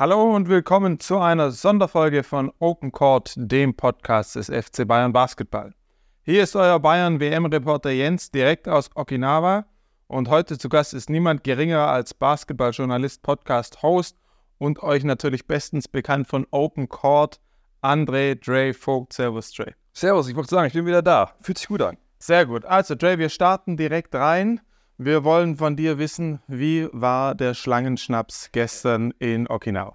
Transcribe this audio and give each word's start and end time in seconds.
Hallo 0.00 0.34
und 0.34 0.48
willkommen 0.48 0.98
zu 0.98 1.18
einer 1.18 1.50
Sonderfolge 1.50 2.22
von 2.22 2.50
Open 2.58 2.90
Court, 2.90 3.34
dem 3.36 3.74
Podcast 3.76 4.34
des 4.34 4.46
FC 4.46 4.88
Bayern 4.88 5.12
Basketball. 5.12 5.74
Hier 6.22 6.42
ist 6.42 6.56
euer 6.56 6.80
Bayern 6.80 7.20
WM-Reporter 7.20 7.90
Jens 7.90 8.30
direkt 8.30 8.66
aus 8.66 8.88
Okinawa 8.94 9.66
und 10.06 10.30
heute 10.30 10.56
zu 10.56 10.70
Gast 10.70 10.94
ist 10.94 11.10
niemand 11.10 11.44
geringer 11.44 11.86
als 11.88 12.14
Basketballjournalist, 12.14 13.22
Podcast-Host 13.22 14.16
und 14.56 14.82
euch 14.82 15.04
natürlich 15.04 15.46
bestens 15.46 15.86
bekannt 15.86 16.28
von 16.28 16.46
Open 16.50 16.88
Court, 16.88 17.38
André 17.82 18.42
Dre 18.42 18.72
Vogt. 18.72 19.12
Servus, 19.12 19.52
Dre. 19.52 19.74
Servus, 19.92 20.30
ich 20.30 20.34
wollte 20.34 20.48
sagen, 20.48 20.68
ich 20.68 20.72
bin 20.72 20.86
wieder 20.86 21.02
da. 21.02 21.34
Fühlt 21.42 21.58
sich 21.58 21.68
gut 21.68 21.82
an. 21.82 21.98
Sehr 22.18 22.46
gut. 22.46 22.64
Also, 22.64 22.94
Dre, 22.94 23.18
wir 23.18 23.28
starten 23.28 23.76
direkt 23.76 24.14
rein. 24.14 24.62
Wir 25.02 25.24
wollen 25.24 25.56
von 25.56 25.76
dir 25.76 25.96
wissen, 25.96 26.40
wie 26.46 26.86
war 26.92 27.34
der 27.34 27.54
Schlangenschnaps 27.54 28.50
gestern 28.52 29.14
in 29.18 29.48
Okinawa? 29.48 29.94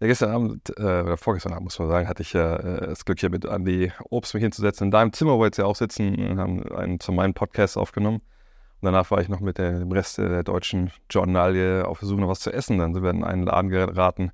Ja, 0.00 0.08
gestern 0.08 0.30
Abend, 0.32 0.70
äh, 0.76 0.82
oder 0.82 1.16
vorgestern 1.16 1.52
Abend 1.52 1.66
muss 1.66 1.78
man 1.78 1.86
sagen, 1.86 2.08
hatte 2.08 2.22
ich 2.22 2.32
ja 2.32 2.56
äh, 2.56 2.88
das 2.88 3.04
Glück, 3.04 3.20
hier 3.20 3.30
mit 3.30 3.46
Andi 3.46 3.92
Obst 4.10 4.34
mich 4.34 4.42
hinzusetzen. 4.42 4.86
In 4.86 4.90
deinem 4.90 5.12
Zimmer, 5.12 5.34
wo 5.34 5.42
wir 5.42 5.46
jetzt 5.46 5.58
ja 5.58 5.64
auch 5.64 5.76
sitzen, 5.76 6.16
und 6.16 6.40
haben 6.40 6.64
einen 6.72 6.98
zu 6.98 7.12
meinem 7.12 7.34
Podcast 7.34 7.78
aufgenommen. 7.78 8.16
Und 8.16 8.82
danach 8.82 9.12
war 9.12 9.20
ich 9.20 9.28
noch 9.28 9.38
mit 9.38 9.58
der, 9.58 9.78
dem 9.78 9.92
Rest 9.92 10.18
der 10.18 10.42
deutschen 10.42 10.90
Journalie 11.08 11.86
auf 11.86 12.00
der 12.00 12.08
Suche 12.08 12.22
nach 12.22 12.28
was 12.28 12.40
zu 12.40 12.52
essen. 12.52 12.78
Dann 12.78 12.94
sind 12.94 13.04
wir 13.04 13.10
in 13.10 13.22
einen 13.22 13.44
Laden 13.44 13.70
geraten, 13.70 14.32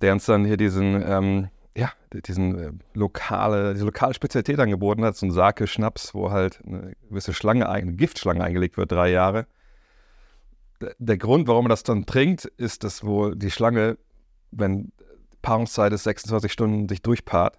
der 0.00 0.14
uns 0.14 0.24
dann 0.24 0.46
hier 0.46 0.56
diesen, 0.56 0.94
ähm, 1.06 1.50
ja, 1.76 1.92
diesen 2.12 2.58
äh, 2.58 2.72
lokale, 2.94 3.74
diese 3.74 3.84
lokale 3.84 4.14
Spezialität 4.14 4.58
angeboten 4.58 5.04
hat, 5.04 5.16
so 5.16 5.26
ein 5.26 5.30
Sake 5.30 5.66
Schnaps, 5.66 6.14
wo 6.14 6.30
halt 6.30 6.60
eine 6.66 6.94
gewisse 7.08 7.32
Schlange, 7.32 7.68
eine 7.68 7.92
Giftschlange 7.92 8.42
eingelegt 8.42 8.76
wird, 8.76 8.92
drei 8.92 9.10
Jahre. 9.10 9.46
Der 10.98 11.18
Grund, 11.18 11.46
warum 11.46 11.64
man 11.64 11.70
das 11.70 11.82
dann 11.82 12.06
trinkt, 12.06 12.44
ist, 12.44 12.84
dass 12.84 13.04
wohl 13.04 13.36
die 13.36 13.50
Schlange, 13.50 13.98
wenn 14.50 14.92
Paarungszeit 15.42 15.92
ist 15.92 16.04
26 16.04 16.52
Stunden, 16.52 16.88
sich 16.88 17.02
durchpaart. 17.02 17.58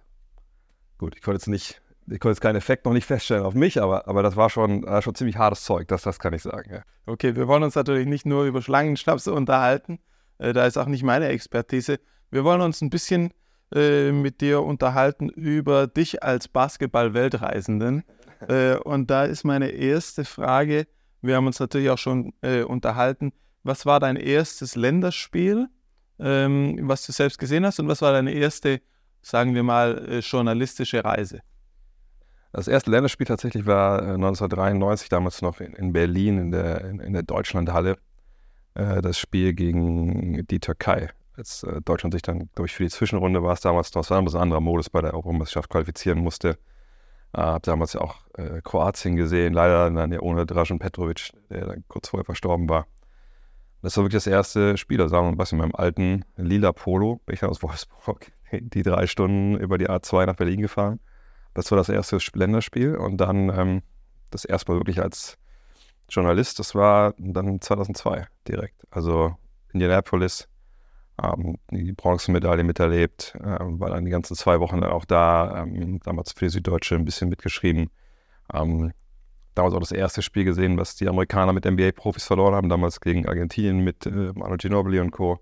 Gut, 0.98 1.14
ich 1.16 1.22
konnte 1.22 1.36
jetzt 1.36 1.48
nicht 1.48 1.82
ich 2.06 2.20
konnte 2.20 2.32
jetzt 2.32 2.40
keinen 2.40 2.56
Effekt 2.56 2.84
noch 2.84 2.92
nicht 2.92 3.06
feststellen 3.06 3.44
auf 3.44 3.54
mich, 3.54 3.80
aber, 3.80 4.08
aber 4.08 4.22
das 4.22 4.36
war 4.36 4.50
schon, 4.50 4.84
äh, 4.84 5.00
schon 5.02 5.14
ziemlich 5.14 5.36
hartes 5.36 5.62
Zeug, 5.62 5.88
das, 5.88 6.02
das 6.02 6.18
kann 6.18 6.32
ich 6.32 6.42
sagen. 6.42 6.72
Ja. 6.72 6.82
Okay, 7.06 7.36
wir 7.36 7.46
wollen 7.48 7.62
uns 7.62 7.74
natürlich 7.74 8.06
nicht 8.06 8.26
nur 8.26 8.44
über 8.44 8.60
Schlangenschnapse 8.60 9.32
unterhalten, 9.32 9.98
äh, 10.38 10.52
da 10.52 10.66
ist 10.66 10.76
auch 10.76 10.86
nicht 10.86 11.04
meine 11.04 11.28
Expertise. 11.28 12.00
Wir 12.30 12.44
wollen 12.44 12.60
uns 12.60 12.80
ein 12.80 12.90
bisschen 12.90 13.32
äh, 13.74 14.12
mit 14.12 14.40
dir 14.40 14.62
unterhalten 14.62 15.28
über 15.30 15.86
dich 15.86 16.22
als 16.22 16.48
Basketball-Weltreisenden. 16.48 18.04
Äh, 18.48 18.74
und 18.74 19.08
da 19.08 19.22
ist 19.22 19.44
meine 19.44 19.68
erste 19.68 20.24
Frage, 20.24 20.88
wir 21.20 21.36
haben 21.36 21.46
uns 21.46 21.60
natürlich 21.60 21.90
auch 21.90 21.98
schon 21.98 22.32
äh, 22.40 22.64
unterhalten, 22.64 23.32
was 23.62 23.86
war 23.86 24.00
dein 24.00 24.16
erstes 24.16 24.74
Länderspiel, 24.74 25.68
ähm, 26.18 26.76
was 26.82 27.06
du 27.06 27.12
selbst 27.12 27.38
gesehen 27.38 27.64
hast 27.64 27.78
und 27.78 27.86
was 27.86 28.02
war 28.02 28.10
deine 28.10 28.32
erste, 28.32 28.80
sagen 29.20 29.54
wir 29.54 29.62
mal, 29.62 29.96
äh, 30.08 30.18
journalistische 30.18 31.04
Reise? 31.04 31.38
Das 32.52 32.66
erste 32.66 32.90
Länderspiel 32.90 33.28
tatsächlich 33.28 33.64
war 33.64 34.02
1993, 34.02 35.08
damals 35.08 35.40
noch 35.40 35.60
in, 35.60 35.92
Berlin 35.92 36.38
in 36.38 36.50
der, 36.50 36.80
in, 36.84 37.12
der 37.12 37.22
Deutschlandhalle. 37.22 37.96
das 38.74 39.20
Spiel 39.20 39.54
gegen 39.54 40.44
die 40.48 40.58
Türkei 40.58 41.10
als 41.36 41.62
äh, 41.62 41.80
Deutschland 41.82 42.12
sich 42.14 42.22
dann, 42.22 42.50
glaube 42.54 42.66
ich, 42.66 42.74
für 42.74 42.84
die 42.84 42.90
Zwischenrunde 42.90 43.42
war 43.42 43.52
es 43.52 43.60
damals 43.60 43.94
noch, 43.94 44.02
es 44.02 44.10
war 44.10 44.18
ein 44.18 44.26
anderer 44.36 44.60
Modus 44.60 44.90
bei 44.90 45.00
der 45.00 45.12
Europameisterschaft 45.12 45.70
qualifizieren 45.70 46.18
musste. 46.18 46.58
Äh, 47.34 47.40
habe 47.40 47.62
damals 47.62 47.94
ja 47.94 48.00
auch 48.00 48.16
äh, 48.34 48.60
Kroatien 48.62 49.16
gesehen, 49.16 49.54
leider 49.54 49.90
dann 49.90 50.12
ja 50.12 50.20
ohne 50.20 50.46
Dražen 50.46 50.78
Petrovic, 50.78 51.32
der 51.50 51.66
dann 51.66 51.84
kurz 51.88 52.08
vorher 52.08 52.24
verstorben 52.24 52.68
war. 52.68 52.86
Das 53.80 53.96
war 53.96 54.04
wirklich 54.04 54.22
das 54.22 54.26
erste 54.26 54.76
Spiel, 54.76 54.98
da 54.98 55.08
sagen 55.08 55.32
wir 55.32 55.38
was 55.38 55.50
in 55.52 55.58
meinem 55.58 55.74
alten 55.74 56.24
lila 56.36 56.72
Polo, 56.72 57.20
bin 57.26 57.34
ich 57.34 57.40
dann 57.40 57.50
aus 57.50 57.62
Wolfsburg 57.62 58.30
die 58.52 58.82
drei 58.82 59.06
Stunden 59.06 59.56
über 59.56 59.78
die 59.78 59.88
A2 59.88 60.26
nach 60.26 60.36
Berlin 60.36 60.60
gefahren. 60.60 61.00
Das 61.54 61.70
war 61.70 61.76
das 61.76 61.88
erste 61.88 62.18
Länderspiel 62.34 62.96
und 62.96 63.16
dann 63.16 63.48
ähm, 63.48 63.82
das 64.30 64.44
erste 64.44 64.72
Mal 64.72 64.78
wirklich 64.78 65.02
als 65.02 65.36
Journalist, 66.08 66.58
das 66.58 66.74
war 66.74 67.14
dann 67.18 67.60
2002 67.60 68.26
direkt. 68.46 68.86
Also 68.90 69.34
Indianapolis, 69.72 70.48
ähm, 71.22 71.58
die 71.70 71.92
Bronzemedaille 71.92 72.64
miterlebt, 72.64 73.34
äh, 73.40 73.58
war 73.60 73.90
dann 73.90 74.04
die 74.04 74.10
ganzen 74.10 74.34
zwei 74.34 74.60
Wochen 74.60 74.80
dann 74.80 74.90
auch 74.90 75.04
da, 75.04 75.62
ähm, 75.62 76.00
damals 76.00 76.32
für 76.32 76.46
die 76.46 76.50
Süddeutsche 76.50 76.96
ein 76.96 77.04
bisschen 77.04 77.28
mitgeschrieben. 77.28 77.90
Ähm, 78.52 78.92
damals 79.54 79.74
auch 79.74 79.80
das 79.80 79.92
erste 79.92 80.22
Spiel 80.22 80.44
gesehen, 80.44 80.78
was 80.78 80.96
die 80.96 81.08
Amerikaner 81.08 81.52
mit 81.52 81.64
NBA-Profis 81.64 82.24
verloren 82.24 82.54
haben, 82.54 82.68
damals 82.68 83.00
gegen 83.00 83.28
Argentinien 83.28 83.80
mit 83.84 84.06
äh, 84.06 84.32
Manu 84.34 84.56
Ginobili 84.56 84.98
und 85.00 85.10
Co. 85.10 85.38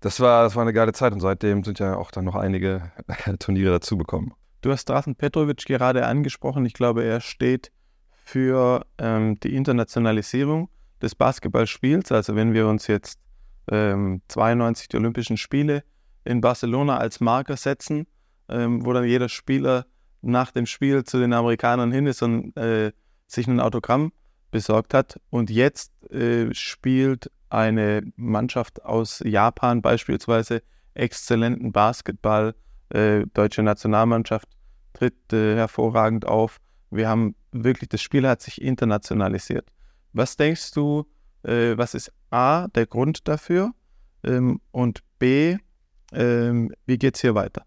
Das 0.00 0.20
war, 0.20 0.44
das 0.44 0.56
war 0.56 0.62
eine 0.62 0.72
geile 0.72 0.92
Zeit 0.92 1.12
und 1.12 1.20
seitdem 1.20 1.64
sind 1.64 1.78
ja 1.78 1.96
auch 1.96 2.10
dann 2.10 2.24
noch 2.24 2.34
einige 2.34 2.92
Turniere 3.38 3.72
dazu 3.72 3.96
bekommen. 3.96 4.34
Du 4.62 4.70
hast 4.70 4.88
Drasen 4.88 5.14
Petrovic 5.14 5.64
gerade 5.64 6.06
angesprochen. 6.06 6.66
Ich 6.66 6.74
glaube, 6.74 7.04
er 7.04 7.20
steht 7.20 7.70
für 8.10 8.84
ähm, 8.98 9.38
die 9.40 9.54
Internationalisierung 9.54 10.68
des 11.00 11.14
Basketballspiels. 11.14 12.10
Also 12.12 12.34
wenn 12.34 12.52
wir 12.52 12.66
uns 12.66 12.86
jetzt 12.88 13.20
ähm, 13.70 14.22
92 14.28 14.88
die 14.88 14.96
Olympischen 14.96 15.36
Spiele 15.36 15.82
in 16.24 16.40
Barcelona 16.40 16.98
als 16.98 17.20
Marker 17.20 17.56
setzen, 17.56 18.06
ähm, 18.48 18.84
wo 18.84 18.92
dann 18.92 19.04
jeder 19.04 19.28
Spieler 19.28 19.86
nach 20.22 20.50
dem 20.50 20.66
Spiel 20.66 21.04
zu 21.04 21.18
den 21.18 21.32
Amerikanern 21.32 21.92
hin 21.92 22.06
ist 22.06 22.22
und 22.22 22.56
äh, 22.56 22.92
sich 23.26 23.46
ein 23.46 23.60
Autogramm 23.60 24.12
besorgt 24.50 24.94
hat. 24.94 25.20
Und 25.30 25.50
jetzt 25.50 25.92
äh, 26.10 26.52
spielt 26.54 27.30
eine 27.48 28.02
Mannschaft 28.16 28.84
aus 28.84 29.22
Japan 29.24 29.82
beispielsweise 29.82 30.62
exzellenten 30.94 31.72
Basketball. 31.72 32.54
Äh, 32.88 33.26
deutsche 33.34 33.62
Nationalmannschaft 33.62 34.48
tritt 34.92 35.32
äh, 35.32 35.56
hervorragend 35.56 36.26
auf. 36.26 36.58
Wir 36.90 37.08
haben 37.08 37.34
wirklich, 37.52 37.88
das 37.88 38.00
Spiel 38.00 38.26
hat 38.26 38.42
sich 38.42 38.60
internationalisiert. 38.62 39.68
Was 40.12 40.36
denkst 40.36 40.72
du, 40.72 41.06
äh, 41.42 41.76
was 41.76 41.94
ist 41.94 42.12
A, 42.36 42.68
der 42.68 42.84
Grund 42.84 43.28
dafür 43.28 43.72
ähm, 44.22 44.60
und 44.70 45.00
B, 45.18 45.56
ähm, 46.12 46.70
wie 46.84 46.98
geht 46.98 47.14
es 47.14 47.22
hier 47.22 47.34
weiter? 47.34 47.64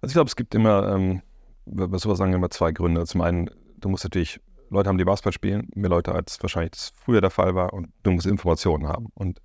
Also 0.00 0.12
ich 0.12 0.14
glaube, 0.14 0.28
es 0.28 0.36
gibt 0.36 0.54
immer, 0.54 0.94
ähm, 0.94 1.22
bei 1.66 1.98
sowas 1.98 2.18
sagen 2.18 2.32
immer 2.32 2.50
zwei 2.50 2.70
Gründe. 2.70 3.04
Zum 3.04 3.20
einen, 3.20 3.50
du 3.78 3.88
musst 3.88 4.04
natürlich, 4.04 4.40
Leute 4.70 4.88
haben, 4.88 4.96
die 4.96 5.04
Basketball 5.04 5.32
spielen, 5.32 5.68
mehr 5.74 5.90
Leute 5.90 6.12
als 6.12 6.40
wahrscheinlich 6.40 6.70
das 6.70 6.92
früher 6.94 7.20
der 7.20 7.30
Fall 7.30 7.56
war 7.56 7.72
und 7.72 7.88
du 8.04 8.12
musst 8.12 8.28
Informationen 8.28 8.86
haben. 8.86 9.08
Und 9.14 9.40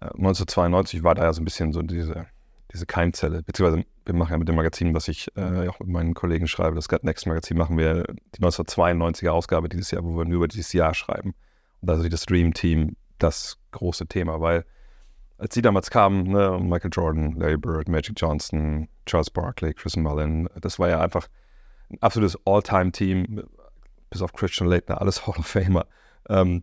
äh, 0.00 0.06
1992 0.06 1.04
war 1.04 1.14
da 1.14 1.22
ja 1.22 1.32
so 1.32 1.40
ein 1.40 1.44
bisschen 1.44 1.72
so 1.72 1.82
diese, 1.82 2.26
diese 2.72 2.86
Keimzelle, 2.86 3.44
beziehungsweise 3.44 3.86
wir 4.04 4.14
machen 4.14 4.32
ja 4.32 4.38
mit 4.38 4.48
dem 4.48 4.56
Magazin, 4.56 4.94
was 4.94 5.06
ich 5.06 5.28
äh, 5.36 5.68
auch 5.68 5.78
mit 5.78 5.90
meinen 5.90 6.14
Kollegen 6.14 6.48
schreibe, 6.48 6.74
das 6.74 6.88
Next 7.02 7.28
Magazin, 7.28 7.56
machen 7.56 7.78
wir 7.78 8.02
die 8.34 8.42
1992er 8.42 9.28
Ausgabe 9.28 9.68
dieses 9.68 9.92
Jahr, 9.92 10.02
wo 10.02 10.16
wir 10.16 10.24
nur 10.24 10.38
über 10.38 10.48
dieses 10.48 10.72
Jahr 10.72 10.92
schreiben 10.92 11.34
also 11.88 12.08
das 12.08 12.26
Dream 12.26 12.52
Team, 12.54 12.96
das 13.18 13.58
große 13.72 14.06
Thema, 14.06 14.40
weil 14.40 14.64
als 15.38 15.54
sie 15.54 15.62
damals 15.62 15.90
kamen, 15.90 16.24
ne, 16.24 16.58
Michael 16.60 16.90
Jordan, 16.92 17.32
Larry 17.32 17.56
Bird, 17.56 17.88
Magic 17.88 18.14
Johnson, 18.16 18.88
Charles 19.06 19.30
Barkley, 19.30 19.74
Chris 19.74 19.96
Mullen, 19.96 20.48
das 20.60 20.78
war 20.78 20.88
ja 20.88 21.00
einfach 21.00 21.28
ein 21.90 21.98
absolutes 22.00 22.38
All-Time-Team, 22.44 23.42
bis 24.10 24.22
auf 24.22 24.32
Christian 24.32 24.68
Leitner, 24.68 25.00
alles 25.00 25.26
Hall 25.26 25.36
of 25.36 25.46
Famer. 25.46 25.86
Ähm, 26.28 26.62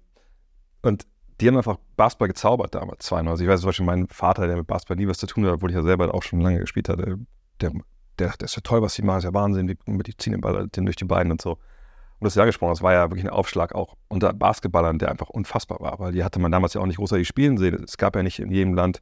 und 0.82 1.06
die 1.40 1.48
haben 1.48 1.58
einfach 1.58 1.78
Basketball 1.98 2.30
gezaubert 2.30 2.76
damals, 2.76 3.06
92. 3.06 3.46
Ich 3.46 3.52
weiß 3.52 3.62
zum 3.62 3.68
Beispiel, 3.68 3.86
mein 3.86 4.08
Vater, 4.08 4.48
der 4.48 4.58
mit 4.58 4.68
Basketball 4.68 4.98
nie 4.98 5.08
was 5.08 5.18
zu 5.18 5.28
tun 5.28 5.46
hat, 5.46 5.54
obwohl 5.54 5.72
ich 5.72 5.76
ja 5.76 5.84
selber 5.84 6.14
auch 6.14 6.24
schon 6.24 6.40
lange 6.40 6.60
gespielt 6.60 6.88
hatte, 6.88 7.18
der, 7.60 7.72
der, 8.20 8.30
der 8.38 8.46
ist 8.46 8.56
ja 8.56 8.62
toll, 8.64 8.82
was 8.82 8.94
sie 8.94 9.02
machen, 9.02 9.20
ist 9.20 9.24
ja 9.26 9.34
Wahnsinn, 9.34 9.68
wie, 9.68 10.04
die 10.04 10.18
ziehen 10.18 10.34
den 10.34 10.42
Ball 10.42 10.68
durch 10.72 10.96
die 10.96 11.06
Beine 11.06 11.32
und 11.32 11.42
so. 11.42 11.58
Und 12.22 12.26
das 12.26 12.34
ist 12.34 12.38
ja 12.38 12.44
angesprochen, 12.44 12.70
das 12.70 12.84
war 12.84 12.94
ja 12.94 13.10
wirklich 13.10 13.26
ein 13.26 13.32
Aufschlag 13.32 13.74
auch 13.74 13.96
unter 14.08 14.32
Basketballern, 14.32 15.00
der 15.00 15.10
einfach 15.10 15.30
unfassbar 15.30 15.80
war, 15.80 15.98
weil 15.98 16.12
die 16.12 16.24
hatte 16.24 16.38
man 16.38 16.52
damals 16.52 16.76
ja 16.76 16.82
auch 16.82 16.86
nicht 16.86 16.98
großartig 16.98 17.28
spielen 17.28 17.58
sehen. 17.58 17.84
Es 17.84 17.98
gab 17.98 18.16
ja 18.16 18.22
nicht 18.22 18.38
in 18.38 18.52
jedem 18.52 18.76
Land 18.76 19.02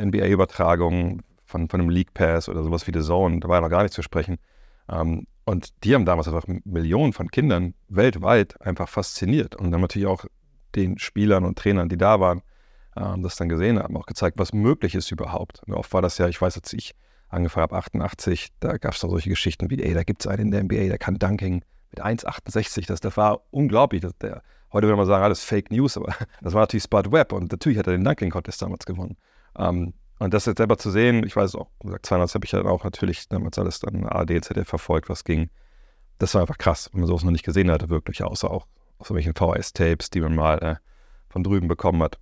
NBA-Übertragungen 0.00 1.22
von, 1.44 1.68
von 1.68 1.78
einem 1.78 1.90
League 1.90 2.14
Pass 2.14 2.48
oder 2.48 2.62
sowas 2.62 2.86
wie 2.86 2.92
The 2.94 3.02
Zone, 3.06 3.40
da 3.40 3.48
war 3.48 3.56
ja 3.56 3.60
noch 3.60 3.68
gar 3.68 3.82
nicht 3.82 3.92
zu 3.92 4.00
sprechen. 4.00 4.38
Ähm, 4.88 5.26
und 5.44 5.74
die 5.84 5.94
haben 5.94 6.06
damals 6.06 6.26
einfach 6.26 6.46
Millionen 6.64 7.12
von 7.12 7.30
Kindern 7.30 7.74
weltweit 7.88 8.58
einfach 8.62 8.88
fasziniert 8.88 9.54
und 9.54 9.74
haben 9.74 9.82
natürlich 9.82 10.08
auch 10.08 10.24
den 10.74 10.98
Spielern 10.98 11.44
und 11.44 11.58
Trainern, 11.58 11.90
die 11.90 11.98
da 11.98 12.18
waren, 12.18 12.40
ähm, 12.96 13.22
das 13.22 13.36
dann 13.36 13.50
gesehen 13.50 13.78
haben, 13.78 13.94
auch 13.94 14.06
gezeigt, 14.06 14.38
was 14.38 14.54
möglich 14.54 14.94
ist 14.94 15.10
überhaupt. 15.10 15.60
Und 15.66 15.74
oft 15.74 15.92
war 15.92 16.00
das 16.00 16.16
ja, 16.16 16.28
ich 16.28 16.40
weiß 16.40 16.54
jetzt, 16.54 16.72
ich 16.72 16.94
angefangen 17.28 17.64
habe, 17.64 17.76
88, 17.76 18.48
da 18.58 18.78
gab 18.78 18.94
es 18.94 19.00
da 19.00 19.08
solche 19.10 19.28
Geschichten 19.28 19.68
wie, 19.68 19.82
ey, 19.82 19.92
da 19.92 20.02
gibt 20.02 20.22
es 20.22 20.26
einen 20.26 20.46
in 20.46 20.50
der 20.50 20.64
NBA, 20.64 20.88
der 20.88 20.98
kann 20.98 21.18
Dunking 21.18 21.62
mit 21.94 22.04
1,68. 22.04 22.86
Das, 22.86 23.00
das 23.00 23.16
war 23.16 23.42
unglaublich. 23.50 24.02
Das, 24.02 24.16
der, 24.18 24.42
heute 24.72 24.86
würde 24.86 24.96
man 24.96 25.06
sagen, 25.06 25.24
alles 25.24 25.44
Fake 25.44 25.70
News, 25.70 25.96
aber 25.96 26.14
das 26.42 26.52
war 26.52 26.62
natürlich 26.62 26.84
Spud 26.84 27.12
Webb 27.12 27.32
und 27.32 27.50
natürlich 27.52 27.78
hat 27.78 27.86
er 27.86 27.92
den 27.92 28.04
Dunking 28.04 28.30
Contest 28.30 28.60
damals 28.62 28.84
gewonnen. 28.84 29.16
Ähm, 29.56 29.94
und 30.18 30.32
das 30.32 30.46
jetzt 30.46 30.58
selber 30.58 30.78
zu 30.78 30.90
sehen, 30.90 31.24
ich 31.24 31.34
weiß 31.34 31.54
auch, 31.56 31.68
wie 31.80 31.88
gesagt, 31.88 32.06
92 32.06 32.34
habe 32.34 32.44
ich 32.44 32.50
dann 32.50 32.66
auch 32.66 32.84
natürlich 32.84 33.28
damals 33.28 33.58
alles 33.58 33.80
dann 33.80 34.04
ARD, 34.06 34.44
ZDF 34.44 34.68
verfolgt, 34.68 35.08
was 35.08 35.24
ging. 35.24 35.50
Das 36.18 36.34
war 36.34 36.42
einfach 36.42 36.58
krass, 36.58 36.88
wenn 36.92 37.00
man 37.00 37.08
sowas 37.08 37.24
noch 37.24 37.32
nicht 37.32 37.44
gesehen 37.44 37.70
hatte, 37.70 37.90
wirklich, 37.90 38.22
außer 38.22 38.50
auch 38.50 38.66
auf 38.98 39.10
irgendwelchen 39.10 39.34
VHS-Tapes, 39.34 40.10
die 40.10 40.20
man 40.20 40.34
mal 40.34 40.58
äh, 40.62 40.76
von 41.28 41.42
drüben 41.42 41.66
bekommen 41.66 42.02
hat. 42.02 42.18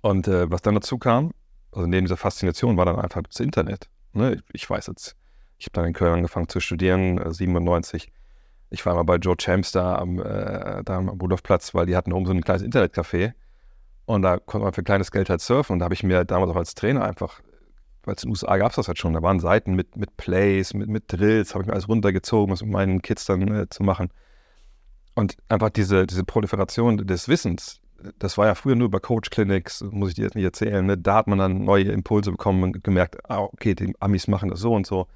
Und 0.00 0.26
äh, 0.26 0.50
was 0.50 0.62
dann 0.62 0.74
dazu 0.74 0.98
kam, 0.98 1.32
also 1.70 1.86
neben 1.86 2.06
dieser 2.06 2.16
Faszination 2.16 2.76
war 2.78 2.86
dann 2.86 2.98
einfach 2.98 3.22
das 3.22 3.40
Internet. 3.40 3.90
Ne? 4.14 4.42
Ich 4.52 4.68
weiß 4.68 4.86
jetzt, 4.86 5.14
ich 5.58 5.66
habe 5.66 5.74
dann 5.74 5.84
in 5.84 5.92
Köln 5.92 6.14
angefangen 6.14 6.48
zu 6.48 6.60
studieren, 6.60 7.18
äh, 7.18 7.32
97. 7.32 8.10
Ich 8.70 8.84
war 8.84 8.94
mal 8.94 9.04
bei 9.04 9.16
Joe 9.16 9.36
Champs 9.36 9.72
da 9.72 9.96
am, 9.96 10.18
äh, 10.18 10.82
am 10.86 11.08
Rudolfplatz, 11.08 11.74
weil 11.74 11.86
die 11.86 11.96
hatten 11.96 12.12
oben 12.12 12.26
so 12.26 12.32
ein 12.32 12.42
kleines 12.42 12.64
Internetcafé. 12.64 13.32
Und 14.06 14.22
da 14.22 14.38
konnte 14.38 14.64
man 14.64 14.72
für 14.72 14.82
kleines 14.82 15.10
Geld 15.10 15.30
halt 15.30 15.40
surfen. 15.40 15.74
Und 15.74 15.78
da 15.80 15.84
habe 15.84 15.94
ich 15.94 16.02
mir 16.02 16.24
damals 16.24 16.50
auch 16.50 16.56
als 16.56 16.74
Trainer 16.74 17.04
einfach, 17.04 17.40
weil 18.04 18.14
es 18.14 18.22
in 18.22 18.28
den 18.28 18.32
USA 18.32 18.56
gab 18.56 18.70
es 18.70 18.76
das 18.76 18.88
halt 18.88 18.98
schon, 18.98 19.12
da 19.12 19.22
waren 19.22 19.40
Seiten 19.40 19.74
mit, 19.74 19.96
mit 19.96 20.16
Plays, 20.16 20.74
mit, 20.74 20.88
mit 20.88 21.12
Drills, 21.12 21.54
habe 21.54 21.62
ich 21.62 21.66
mir 21.66 21.72
alles 21.72 21.88
runtergezogen, 21.88 22.52
um 22.52 22.58
mit 22.66 22.72
meinen 22.72 23.02
Kids 23.02 23.24
dann 23.24 23.48
äh, 23.52 23.68
zu 23.68 23.82
machen. 23.82 24.10
Und 25.14 25.36
einfach 25.48 25.70
diese, 25.70 26.06
diese 26.06 26.24
Proliferation 26.24 26.98
des 26.98 27.28
Wissens, 27.28 27.80
das 28.18 28.36
war 28.38 28.46
ja 28.46 28.54
früher 28.54 28.76
nur 28.76 28.86
über 28.86 29.00
Coach-Clinics, 29.00 29.82
muss 29.90 30.10
ich 30.10 30.14
dir 30.14 30.24
jetzt 30.24 30.34
nicht 30.34 30.44
erzählen. 30.44 30.84
Ne? 30.84 30.98
Da 30.98 31.14
hat 31.14 31.26
man 31.26 31.38
dann 31.38 31.64
neue 31.64 31.84
Impulse 31.84 32.30
bekommen 32.30 32.62
und 32.62 32.84
gemerkt, 32.84 33.18
ah, 33.28 33.40
okay, 33.40 33.74
die 33.74 33.94
Amis 34.00 34.28
machen 34.28 34.50
das 34.50 34.60
so 34.60 34.74
und 34.74 34.86
so. 34.86 35.08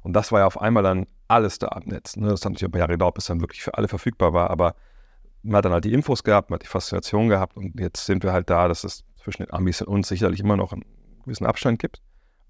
Und 0.00 0.14
das 0.14 0.32
war 0.32 0.40
ja 0.40 0.46
auf 0.46 0.60
einmal 0.60 0.82
dann 0.82 1.06
alles 1.32 1.58
da 1.58 1.68
am 1.68 1.84
Netz. 1.84 2.16
Ne? 2.16 2.28
Das 2.28 2.44
hat 2.44 2.52
natürlich 2.52 2.68
ein 2.68 2.72
paar 2.72 2.80
Jahre 2.80 2.92
gedauert, 2.92 3.14
bis 3.14 3.26
dann 3.26 3.40
wirklich 3.40 3.62
für 3.62 3.74
alle 3.74 3.88
verfügbar 3.88 4.32
war. 4.32 4.50
Aber 4.50 4.74
man 5.42 5.56
hat 5.56 5.64
dann 5.64 5.72
halt 5.72 5.84
die 5.84 5.92
Infos 5.92 6.22
gehabt, 6.22 6.50
man 6.50 6.56
hat 6.56 6.62
die 6.62 6.68
Faszination 6.68 7.28
gehabt 7.28 7.56
und 7.56 7.78
jetzt 7.80 8.06
sind 8.06 8.22
wir 8.22 8.32
halt 8.32 8.48
da, 8.50 8.68
dass 8.68 8.84
es 8.84 9.04
zwischen 9.22 9.44
den 9.44 9.52
Amis 9.52 9.80
und 9.82 9.88
uns 9.88 10.08
sicherlich 10.08 10.40
immer 10.40 10.56
noch 10.56 10.72
einen 10.72 10.84
gewissen 11.24 11.46
Abstand 11.46 11.78
gibt, 11.78 12.00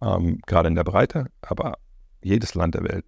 ähm, 0.03 0.41
gerade 0.47 0.69
in 0.69 0.75
der 0.75 0.85
Breite. 0.85 1.27
Aber 1.41 1.79
jedes 2.23 2.55
Land 2.55 2.75
der 2.75 2.85
Welt 2.85 3.05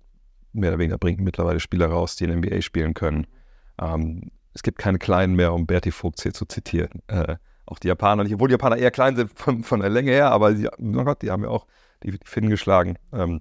mehr 0.52 0.70
oder 0.70 0.78
weniger 0.78 0.98
bringt 0.98 1.20
mittlerweile 1.20 1.60
Spieler 1.60 1.86
raus, 1.86 2.16
die 2.16 2.24
in 2.24 2.38
NBA 2.38 2.62
spielen 2.62 2.94
können. 2.94 3.26
Ähm, 3.80 4.30
es 4.54 4.62
gibt 4.62 4.78
keine 4.78 4.98
Kleinen 4.98 5.34
mehr, 5.34 5.52
um 5.52 5.66
Berti 5.66 5.90
Vogts 5.90 6.22
hier 6.22 6.32
zu 6.32 6.46
zitieren. 6.46 7.02
Äh, 7.08 7.36
auch 7.66 7.78
die 7.78 7.88
Japaner 7.88 8.22
nicht, 8.22 8.34
obwohl 8.34 8.48
die 8.48 8.52
Japaner 8.52 8.76
eher 8.76 8.90
klein 8.90 9.16
sind 9.16 9.36
von, 9.38 9.64
von 9.64 9.80
der 9.80 9.90
Länge 9.90 10.12
her, 10.12 10.30
aber 10.30 10.52
die, 10.54 10.68
oh 10.68 11.04
Gott, 11.04 11.22
die 11.22 11.30
haben 11.30 11.42
ja 11.42 11.48
auch 11.48 11.66
die, 12.02 12.12
die 12.12 12.18
Finnen 12.24 12.50
geschlagen. 12.50 12.96
Ähm, 13.12 13.40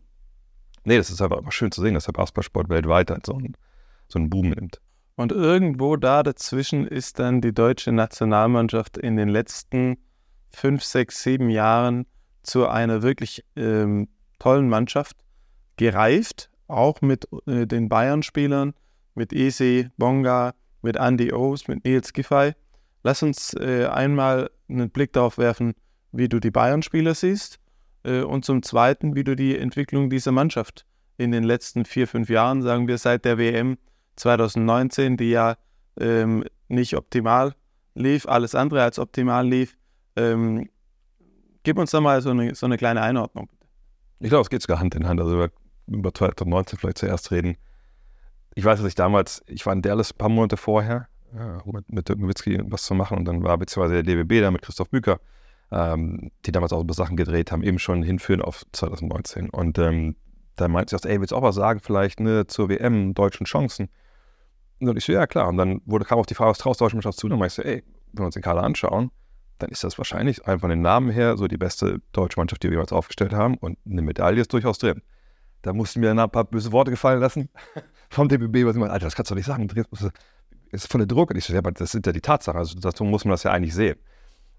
nee, 0.85 0.97
das 0.97 1.09
ist 1.09 1.21
einfach 1.21 1.37
immer 1.37 1.51
schön 1.51 1.71
zu 1.71 1.81
sehen, 1.81 1.93
dass 1.93 2.05
der 2.05 2.13
Basketballsport 2.13 2.69
weltweit 2.69 3.11
halt 3.11 3.25
so 3.25 3.33
einen, 3.33 3.55
so 4.07 4.19
einen 4.19 4.29
Boom 4.29 4.49
nimmt. 4.49 4.81
Und 5.15 5.31
irgendwo 5.31 5.95
da 5.95 6.23
dazwischen 6.23 6.87
ist 6.87 7.19
dann 7.19 7.41
die 7.41 7.53
deutsche 7.53 7.91
Nationalmannschaft 7.91 8.97
in 8.97 9.15
den 9.15 9.29
letzten 9.29 9.97
fünf, 10.51 10.83
sechs, 10.83 11.21
sieben 11.21 11.49
Jahren 11.49 12.05
zu 12.41 12.67
einer 12.67 13.03
wirklich 13.03 13.43
ähm, 13.55 14.07
tollen 14.39 14.69
Mannschaft 14.69 15.17
gereift, 15.77 16.49
auch 16.67 17.01
mit 17.01 17.27
äh, 17.45 17.67
den 17.67 17.89
Bayern-Spielern, 17.89 18.73
mit 19.15 19.33
Ese, 19.33 19.91
Bonga, 19.97 20.53
mit 20.81 20.97
Andy 20.97 21.31
O's, 21.31 21.67
mit 21.67 21.85
Nils 21.85 22.13
Giffey. 22.13 22.53
Lass 23.03 23.21
uns 23.21 23.53
äh, 23.53 23.85
einmal 23.85 24.49
einen 24.67 24.89
Blick 24.89 25.13
darauf 25.13 25.37
werfen, 25.37 25.73
wie 26.11 26.27
du 26.27 26.39
die 26.39 26.51
Bayern-Spieler 26.51 27.13
siehst 27.13 27.59
und 28.03 28.45
zum 28.45 28.63
Zweiten, 28.63 29.15
wie 29.15 29.23
du 29.23 29.35
die 29.35 29.57
Entwicklung 29.57 30.09
dieser 30.09 30.31
Mannschaft 30.31 30.85
in 31.17 31.31
den 31.31 31.43
letzten 31.43 31.85
vier, 31.85 32.07
fünf 32.07 32.29
Jahren, 32.29 32.61
sagen 32.61 32.87
wir 32.87 32.97
seit 32.97 33.25
der 33.25 33.37
WM 33.37 33.77
2019, 34.15 35.17
die 35.17 35.29
ja 35.29 35.55
ähm, 35.99 36.43
nicht 36.67 36.95
optimal 36.95 37.53
lief, 37.95 38.27
alles 38.27 38.55
andere 38.55 38.83
als 38.83 38.99
optimal 38.99 39.47
lief. 39.47 39.77
Ähm, 40.15 40.69
gib 41.63 41.77
uns 41.77 41.91
da 41.91 42.01
mal 42.01 42.21
so 42.21 42.31
eine, 42.31 42.55
so 42.55 42.65
eine 42.65 42.77
kleine 42.77 43.01
Einordnung. 43.01 43.49
Ich 44.19 44.29
glaube, 44.29 44.43
es 44.43 44.49
geht 44.49 44.61
sogar 44.61 44.79
Hand 44.79 44.95
in 44.95 45.07
Hand. 45.07 45.19
Also 45.19 45.47
über 45.87 46.13
2019 46.13 46.79
vielleicht 46.79 46.97
zuerst 46.97 47.31
reden. 47.31 47.57
Ich 48.55 48.63
weiß, 48.63 48.79
dass 48.79 48.87
ich 48.87 48.95
damals, 48.95 49.43
ich 49.47 49.65
war 49.65 49.73
in 49.73 49.81
Dallas 49.81 50.13
ein 50.13 50.17
paar 50.17 50.29
Monate 50.29 50.57
vorher, 50.57 51.07
ja, 51.35 51.61
mit, 51.65 51.91
mit 51.91 52.07
Dirk 52.07 52.19
Nowitzki 52.19 52.59
was 52.65 52.83
zu 52.83 52.93
machen 52.93 53.17
und 53.17 53.25
dann 53.25 53.43
war 53.43 53.57
beziehungsweise 53.57 54.03
der 54.03 54.15
DWB 54.15 54.41
da 54.41 54.51
mit 54.51 54.61
Christoph 54.61 54.89
Büker, 54.89 55.19
ähm, 55.73 56.31
die 56.45 56.51
damals 56.51 56.71
auch 56.71 56.81
über 56.81 56.93
Sachen 56.93 57.17
gedreht 57.17 57.51
haben, 57.51 57.63
eben 57.63 57.79
schon 57.79 58.03
hinführen 58.03 58.41
auf 58.41 58.65
2019. 58.71 59.49
Und 59.49 59.79
ähm, 59.79 60.15
da 60.55 60.67
meinte 60.67 60.95
ich, 60.95 61.05
ey, 61.05 61.19
willst 61.19 61.31
du 61.31 61.35
auch 61.35 61.41
was 61.41 61.55
sagen 61.55 61.79
vielleicht 61.81 62.19
ne, 62.19 62.45
zur 62.45 62.69
WM, 62.69 63.13
deutschen 63.13 63.45
Chancen? 63.45 63.89
Und 64.79 64.97
ich 64.97 65.05
so, 65.05 65.13
ja 65.13 65.25
klar. 65.25 65.47
Und 65.47 65.57
dann 65.57 65.81
wurde, 65.85 66.05
kam 66.05 66.19
auch 66.19 66.25
die 66.25 66.35
Frage, 66.35 66.51
was 66.51 66.59
traust 66.59 66.79
du 66.79 66.85
deutschen 66.85 66.97
Mannschaft 66.97 67.17
zu? 67.17 67.25
Und 67.25 67.31
dann 67.31 67.39
meinte 67.39 67.53
ich 67.53 67.55
so, 67.55 67.61
ey, 67.63 67.83
wenn 68.11 68.21
wir 68.21 68.25
uns 68.25 68.35
den 68.35 68.43
Kader 68.43 68.63
anschauen, 68.63 69.11
dann 69.57 69.69
ist 69.69 69.83
das 69.83 69.97
wahrscheinlich 69.97 70.45
einfach 70.45 70.61
von 70.61 70.69
den 70.69 70.81
Namen 70.81 71.09
her 71.09 71.37
so 71.37 71.47
die 71.47 71.57
beste 71.57 72.01
deutsche 72.11 72.39
Mannschaft, 72.39 72.61
die 72.63 72.67
wir 72.67 72.73
jemals 72.73 72.91
aufgestellt 72.91 73.33
haben. 73.33 73.55
Und 73.57 73.77
eine 73.89 74.01
Medaille 74.01 74.41
ist 74.41 74.53
durchaus 74.53 74.77
drin. 74.77 75.01
Da 75.63 75.73
mussten 75.73 76.01
mir 76.01 76.11
ein 76.11 76.29
paar 76.29 76.43
böse 76.43 76.71
Worte 76.71 76.91
gefallen 76.91 77.19
lassen 77.19 77.49
vom 78.09 78.27
DBB, 78.27 78.65
was 78.65 78.75
ich 78.75 78.79
meine, 78.79 78.91
Alter, 78.91 79.05
das 79.05 79.15
kannst 79.15 79.31
du 79.31 79.35
doch 79.35 79.37
nicht 79.37 79.45
sagen. 79.45 79.67
Das 79.67 80.11
ist 80.71 80.91
voller 80.91 81.05
Druck. 81.05 81.31
Und 81.31 81.37
ich 81.37 81.45
so, 81.45 81.53
ja, 81.53 81.59
aber 81.59 81.71
das 81.71 81.91
sind 81.91 82.05
ja 82.05 82.11
die 82.11 82.21
Tatsachen. 82.21 82.59
Also 82.59 82.77
dazu 82.79 83.03
muss 83.05 83.25
man 83.25 83.31
das 83.31 83.43
ja 83.43 83.51
eigentlich 83.51 83.73
sehen. 83.73 83.97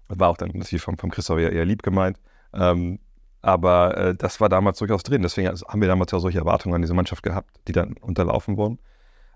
War 0.07 0.29
auch 0.29 0.37
dann 0.37 0.51
natürlich 0.53 0.83
vom, 0.83 0.97
vom 0.97 1.11
Christoph 1.11 1.39
eher, 1.39 1.51
eher 1.51 1.65
lieb 1.65 1.83
gemeint. 1.83 2.19
Ähm, 2.53 2.99
aber 3.41 3.97
äh, 3.97 4.15
das 4.15 4.41
war 4.41 4.49
damals 4.49 4.79
durchaus 4.79 5.03
drin. 5.03 5.21
Deswegen 5.21 5.49
haben 5.49 5.81
wir 5.81 5.87
damals 5.87 6.11
ja 6.11 6.19
solche 6.19 6.39
Erwartungen 6.39 6.75
an 6.75 6.81
diese 6.81 6.93
Mannschaft 6.93 7.23
gehabt, 7.23 7.59
die 7.67 7.73
dann 7.73 7.93
unterlaufen 7.93 8.57
wurden. 8.57 8.79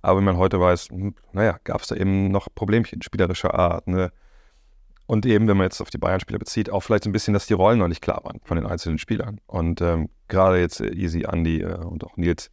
Aber 0.02 0.18
wenn 0.18 0.24
man 0.24 0.38
heute 0.38 0.60
weiß, 0.60 0.90
hm, 0.90 1.16
naja, 1.34 1.60
gab 1.64 1.82
es 1.82 1.88
da 1.88 1.96
eben 1.96 2.32
noch 2.32 2.48
Problemchen 2.54 3.02
spielerischer 3.02 3.54
Art. 3.54 3.88
Ne? 3.88 4.12
Und 5.06 5.26
eben, 5.26 5.48
wenn 5.48 5.58
man 5.58 5.66
jetzt 5.66 5.82
auf 5.82 5.90
die 5.90 5.98
Bayern-Spieler 5.98 6.40
bezieht, 6.40 6.70
auch 6.70 6.82
vielleicht 6.82 7.06
ein 7.06 7.12
bisschen, 7.12 7.34
dass 7.34 7.48
die 7.48 7.54
Rollen 7.54 7.80
noch 7.80 7.88
nicht 7.88 8.02
klar 8.02 8.24
waren 8.24 8.40
von 8.44 8.58
den 8.58 8.66
einzelnen 8.66 8.98
Spielern. 8.98 9.42
Und 9.48 9.82
ähm, 9.82 10.10
gerade 10.28 10.60
jetzt 10.60 10.82
äh, 10.82 10.90
Easy, 10.92 11.26
Andy 11.28 11.62
äh, 11.62 11.76
und 11.76 12.04
auch 12.04 12.16
Nils, 12.18 12.52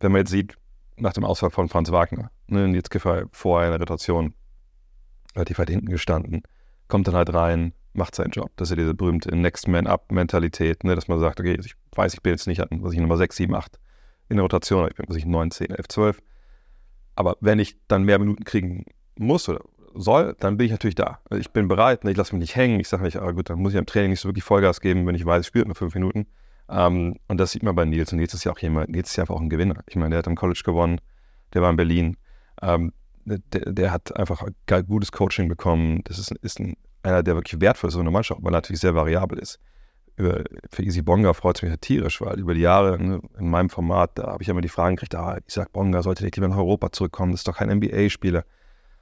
wenn 0.00 0.12
man 0.12 0.20
jetzt 0.20 0.30
sieht, 0.30 0.56
nach 0.96 1.12
dem 1.12 1.24
Ausfall 1.24 1.50
von 1.50 1.68
Franz 1.68 1.90
Wagner, 1.90 2.30
ne, 2.46 2.68
Nils 2.68 2.90
Kiffer 2.90 3.24
vorher 3.32 3.68
in 3.68 3.72
der 3.72 3.80
Rotation, 3.80 4.34
relativ 5.34 5.58
weit 5.58 5.70
hinten 5.70 5.88
gestanden, 5.88 6.42
kommt 6.92 7.08
dann 7.08 7.16
halt 7.16 7.32
rein, 7.34 7.72
macht 7.94 8.14
seinen 8.14 8.30
Job. 8.30 8.50
Das 8.56 8.68
ist 8.68 8.76
ja 8.76 8.76
diese 8.76 8.94
berühmte 8.94 9.34
Next 9.34 9.66
Man 9.66 9.86
Up-Mentalität, 9.86 10.84
ne, 10.84 10.94
dass 10.94 11.08
man 11.08 11.18
sagt, 11.18 11.40
okay, 11.40 11.58
ich 11.58 11.74
weiß, 11.96 12.14
ich 12.14 12.22
bin 12.22 12.32
jetzt 12.32 12.46
nicht 12.46 12.62
was 12.70 12.92
ich 12.92 13.00
Nummer 13.00 13.16
6, 13.16 13.34
7, 13.34 13.54
8 13.54 13.80
in 14.28 14.36
der 14.36 14.42
Rotation, 14.42 14.80
aber 14.80 14.90
ich 14.90 14.96
bin, 14.96 15.06
was 15.08 15.16
ich 15.16 15.26
9, 15.26 15.50
10, 15.50 15.70
11, 15.70 15.88
12 15.88 16.22
aber 17.14 17.36
wenn 17.40 17.58
ich 17.58 17.76
dann 17.88 18.04
mehr 18.04 18.18
Minuten 18.18 18.44
kriegen 18.44 18.84
muss 19.18 19.48
oder 19.48 19.60
soll, 19.94 20.34
dann 20.40 20.56
bin 20.56 20.66
ich 20.66 20.72
natürlich 20.72 20.94
da. 20.94 21.18
Also 21.28 21.40
ich 21.40 21.50
bin 21.50 21.68
bereit, 21.68 22.04
ne, 22.04 22.10
ich 22.10 22.16
lasse 22.16 22.34
mich 22.34 22.40
nicht 22.40 22.56
hängen. 22.56 22.80
Ich 22.80 22.88
sage 22.88 23.02
nicht, 23.04 23.18
ah 23.18 23.30
gut, 23.32 23.50
dann 23.50 23.58
muss 23.58 23.72
ich 23.72 23.78
am 23.78 23.86
Training 23.86 24.10
nicht 24.10 24.20
so 24.20 24.28
wirklich 24.28 24.44
Vollgas 24.44 24.80
geben, 24.80 25.06
wenn 25.06 25.14
ich 25.14 25.26
weiß, 25.26 25.42
ich 25.42 25.46
spiele 25.46 25.66
nur 25.66 25.74
fünf 25.74 25.94
Minuten. 25.94 26.26
Ähm, 26.70 27.16
und 27.28 27.38
das 27.38 27.52
sieht 27.52 27.62
man 27.62 27.74
bei 27.74 27.84
Nils. 27.84 28.12
Und 28.12 28.18
Nils 28.18 28.32
ist 28.32 28.44
ja 28.44 28.52
auch 28.52 28.58
jemand, 28.58 28.88
Nils 28.88 29.10
ist 29.10 29.16
ja 29.16 29.24
einfach 29.24 29.34
auch 29.34 29.40
ein 29.40 29.50
Gewinner. 29.50 29.82
Ich 29.86 29.96
meine, 29.96 30.10
der 30.10 30.18
hat 30.20 30.28
am 30.28 30.36
College 30.36 30.62
gewonnen, 30.64 31.00
der 31.52 31.60
war 31.60 31.70
in 31.70 31.76
Berlin. 31.76 32.16
Ähm, 32.62 32.92
der, 33.24 33.72
der, 33.72 33.92
hat 33.92 34.16
einfach 34.16 34.46
gutes 34.86 35.12
Coaching 35.12 35.48
bekommen. 35.48 36.00
Das 36.04 36.18
ist, 36.18 36.32
ist 36.42 36.60
ein, 36.60 36.74
einer, 37.02 37.22
der 37.22 37.34
wirklich 37.34 37.60
wertvoll 37.60 37.88
ist, 37.88 37.94
so 37.94 38.00
eine 38.00 38.10
Mannschaft, 38.10 38.42
weil 38.42 38.52
er 38.52 38.58
natürlich 38.58 38.80
sehr 38.80 38.94
variabel 38.94 39.38
ist 39.38 39.58
über, 40.16 40.44
für 40.70 40.82
Easy 40.82 41.02
Bonga 41.02 41.32
freut 41.32 41.56
es 41.56 41.62
mich 41.62 41.74
tierisch, 41.80 42.20
weil 42.20 42.38
über 42.38 42.54
die 42.54 42.60
Jahre 42.60 42.98
ne, 42.98 43.20
in 43.38 43.48
meinem 43.48 43.70
Format, 43.70 44.18
da 44.18 44.28
habe 44.28 44.42
ich 44.42 44.48
immer 44.48 44.60
die 44.60 44.68
Fragen 44.68 44.96
gekriegt, 44.96 45.14
ah, 45.14 45.38
Isaac 45.46 45.72
Bonga 45.72 46.02
sollte 46.02 46.24
nicht 46.24 46.36
lieber 46.36 46.48
nach 46.48 46.56
Europa 46.56 46.92
zurückkommen, 46.92 47.32
das 47.32 47.40
ist 47.40 47.48
doch 47.48 47.56
kein 47.56 47.70
NBA-Spieler. 47.70 48.44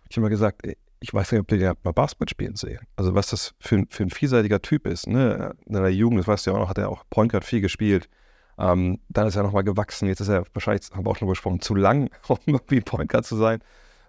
Ich 0.09 0.17
habe 0.17 0.23
immer 0.23 0.31
gesagt, 0.31 0.63
ich 1.01 1.15
weiß 1.15 1.33
nicht, 1.33 1.41
ob 1.41 1.53
ihr 1.53 1.75
mal 1.83 1.93
Basketball 1.93 2.29
spielen 2.29 2.57
sehen. 2.57 2.81
Also 2.97 3.15
was 3.15 3.31
das 3.31 3.55
für, 3.59 3.85
für 3.89 4.03
ein 4.03 4.11
vielseitiger 4.11 4.61
Typ 4.61 4.87
ist. 4.87 5.07
Ne? 5.07 5.55
In 5.67 5.75
der 5.75 5.89
Jugend, 5.93 6.21
das 6.21 6.29
weißt 6.29 6.47
du 6.47 6.51
ja 6.51 6.57
auch 6.57 6.61
noch, 6.61 6.69
hat 6.69 6.79
er 6.79 6.91
auch 6.91 7.05
Point 7.11 7.33
Guard 7.33 7.45
viel 7.45 7.61
gespielt. 7.61 8.09
Ähm, 8.59 9.01
dann 9.09 9.27
ist 9.27 9.37
er 9.37 9.43
nochmal 9.43 9.65
gewachsen. 9.65 10.09
Jetzt 10.09 10.21
ist 10.21 10.29
er 10.29 10.45
wahrscheinlich, 10.53 10.91
haben 10.93 11.07
wir 11.07 11.11
auch 11.11 11.17
schon 11.17 11.29
gesprochen, 11.29 11.61
zu 11.61 11.75
lang, 11.75 12.11
um 12.29 12.39
irgendwie 12.47 12.81
Point 12.81 13.11
Guard 13.11 13.25
zu 13.25 13.37
sein. 13.37 13.61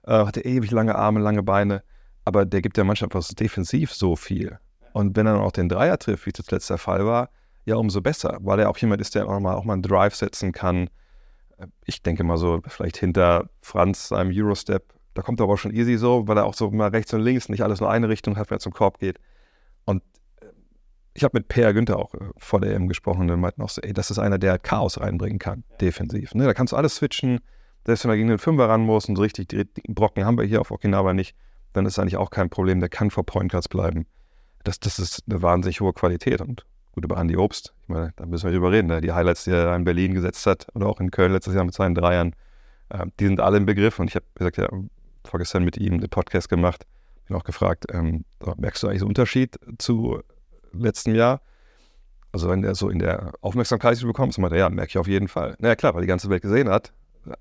Äh, 0.03 0.25
hatte 0.25 0.41
ewig 0.41 0.71
lange 0.71 0.95
Arme, 0.95 1.19
lange 1.19 1.43
Beine. 1.43 1.83
Aber 2.25 2.45
der 2.45 2.61
gibt 2.61 2.77
der 2.77 2.83
Mannschaft 2.83 3.15
was 3.15 3.29
defensiv 3.29 3.93
so 3.93 4.15
viel. 4.15 4.59
Und 4.93 5.15
wenn 5.15 5.25
er 5.25 5.33
dann 5.33 5.41
auch 5.41 5.51
den 5.51 5.69
Dreier 5.69 5.97
trifft, 5.97 6.25
wie 6.25 6.31
das 6.31 6.51
letzte 6.51 6.77
Fall 6.77 7.05
war, 7.05 7.29
ja, 7.65 7.75
umso 7.75 8.01
besser, 8.01 8.37
weil 8.41 8.59
er 8.59 8.69
auch 8.69 8.77
jemand 8.77 9.01
ist, 9.01 9.15
der 9.15 9.27
auch 9.27 9.39
mal, 9.39 9.55
auch 9.55 9.63
mal 9.63 9.73
einen 9.73 9.83
Drive 9.83 10.15
setzen 10.15 10.51
kann. 10.51 10.89
Ich 11.85 12.01
denke 12.01 12.23
mal 12.23 12.37
so, 12.37 12.61
vielleicht 12.67 12.97
hinter 12.97 13.49
Franz 13.61 14.07
seinem 14.07 14.31
Eurostep, 14.33 14.83
da 15.13 15.21
kommt 15.21 15.39
er 15.39 15.43
aber 15.43 15.57
schon 15.57 15.73
easy 15.73 15.97
so, 15.97 16.27
weil 16.27 16.37
er 16.37 16.45
auch 16.45 16.53
so 16.53 16.71
mal 16.71 16.89
rechts 16.89 17.13
und 17.13 17.21
links 17.21 17.49
nicht 17.49 17.61
alles 17.61 17.79
nur 17.79 17.89
eine 17.89 18.09
Richtung 18.09 18.37
hat, 18.37 18.49
wenn 18.49 18.57
er 18.57 18.61
zum 18.61 18.73
Korb 18.73 18.97
geht. 18.97 19.19
Und 19.85 20.01
äh, 20.41 20.47
ich 21.13 21.23
habe 21.23 21.37
mit 21.37 21.49
Per 21.49 21.73
Günther 21.73 21.97
auch 21.97 22.13
äh, 22.15 22.19
vor 22.37 22.61
der 22.61 22.73
EM 22.73 22.87
gesprochen 22.87 23.29
und 23.29 23.39
meinten 23.39 23.61
auch 23.61 23.69
so, 23.69 23.81
ey, 23.81 23.93
das 23.93 24.09
ist 24.09 24.19
einer, 24.19 24.39
der 24.39 24.57
Chaos 24.57 24.99
reinbringen 24.99 25.37
kann, 25.37 25.63
defensiv. 25.81 26.33
Ne? 26.33 26.45
Da 26.45 26.53
kannst 26.53 26.73
du 26.73 26.77
alles 26.77 26.95
switchen, 26.95 27.41
selbst 27.85 28.03
wenn 28.03 28.11
er 28.11 28.17
gegen 28.17 28.29
den 28.29 28.37
Fünfer 28.37 28.69
ran 28.69 28.81
muss 28.81 29.09
und 29.09 29.15
so 29.15 29.21
richtig 29.21 29.49
die 29.49 29.65
Brocken 29.87 30.25
haben 30.25 30.37
wir 30.37 30.45
hier 30.45 30.61
auf 30.61 30.71
Okinawa 30.71 31.13
nicht, 31.13 31.35
dann 31.73 31.85
ist 31.85 31.99
eigentlich 31.99 32.17
auch 32.17 32.29
kein 32.29 32.49
Problem, 32.49 32.79
der 32.79 32.89
kann 32.89 33.11
vor 33.11 33.25
Point 33.25 33.51
Guards 33.51 33.67
bleiben 33.67 34.05
das, 34.63 34.79
das 34.79 34.99
ist 34.99 35.23
eine 35.29 35.41
wahnsinnig 35.41 35.81
hohe 35.81 35.93
Qualität. 35.93 36.41
Und 36.41 36.65
gut, 36.93 37.05
über 37.05 37.17
Andi 37.17 37.37
Obst, 37.37 37.73
ich 37.83 37.89
meine, 37.89 38.13
da 38.15 38.25
müssen 38.25 38.45
wir 38.45 38.53
drüber 38.53 38.71
reden. 38.71 38.87
Ne? 38.87 39.01
Die 39.01 39.11
Highlights, 39.11 39.45
die 39.45 39.51
er 39.51 39.75
in 39.75 39.83
Berlin 39.83 40.13
gesetzt 40.13 40.45
hat 40.45 40.67
oder 40.73 40.87
auch 40.87 40.99
in 40.99 41.11
Köln 41.11 41.31
letztes 41.31 41.53
Jahr 41.53 41.63
mit 41.63 41.73
seinen 41.73 41.95
Dreiern, 41.95 42.35
äh, 42.89 43.05
die 43.19 43.25
sind 43.25 43.39
alle 43.39 43.57
im 43.57 43.65
Begriff. 43.65 43.99
Und 43.99 44.09
ich 44.09 44.15
habe 44.15 44.25
gesagt, 44.35 44.57
ja, 44.57 44.69
vorgestern 45.25 45.63
mit 45.63 45.77
ihm 45.77 45.93
einen 45.93 46.09
Podcast 46.09 46.49
gemacht, 46.49 46.85
bin 47.27 47.37
auch 47.37 47.43
gefragt, 47.43 47.85
ähm, 47.91 48.25
merkst 48.57 48.83
du 48.83 48.87
eigentlich 48.87 48.99
so 48.99 49.05
einen 49.05 49.11
Unterschied 49.11 49.59
zu 49.77 50.21
letztem 50.73 51.15
Jahr? 51.15 51.41
Also 52.33 52.49
wenn 52.49 52.63
er 52.63 52.75
so 52.75 52.89
in 52.89 52.99
der 52.99 53.33
Aufmerksamkeit 53.41 54.01
du 54.01 54.07
bekommst, 54.07 54.39
meinte 54.39 54.55
er, 54.55 54.61
ja, 54.61 54.69
merke 54.69 54.89
ich 54.89 54.97
auf 54.97 55.07
jeden 55.07 55.27
Fall. 55.27 55.55
Na 55.59 55.69
ja, 55.69 55.75
klar, 55.75 55.93
weil 55.93 56.01
die 56.01 56.07
ganze 56.07 56.29
Welt 56.29 56.41
gesehen 56.41 56.69
hat, 56.69 56.93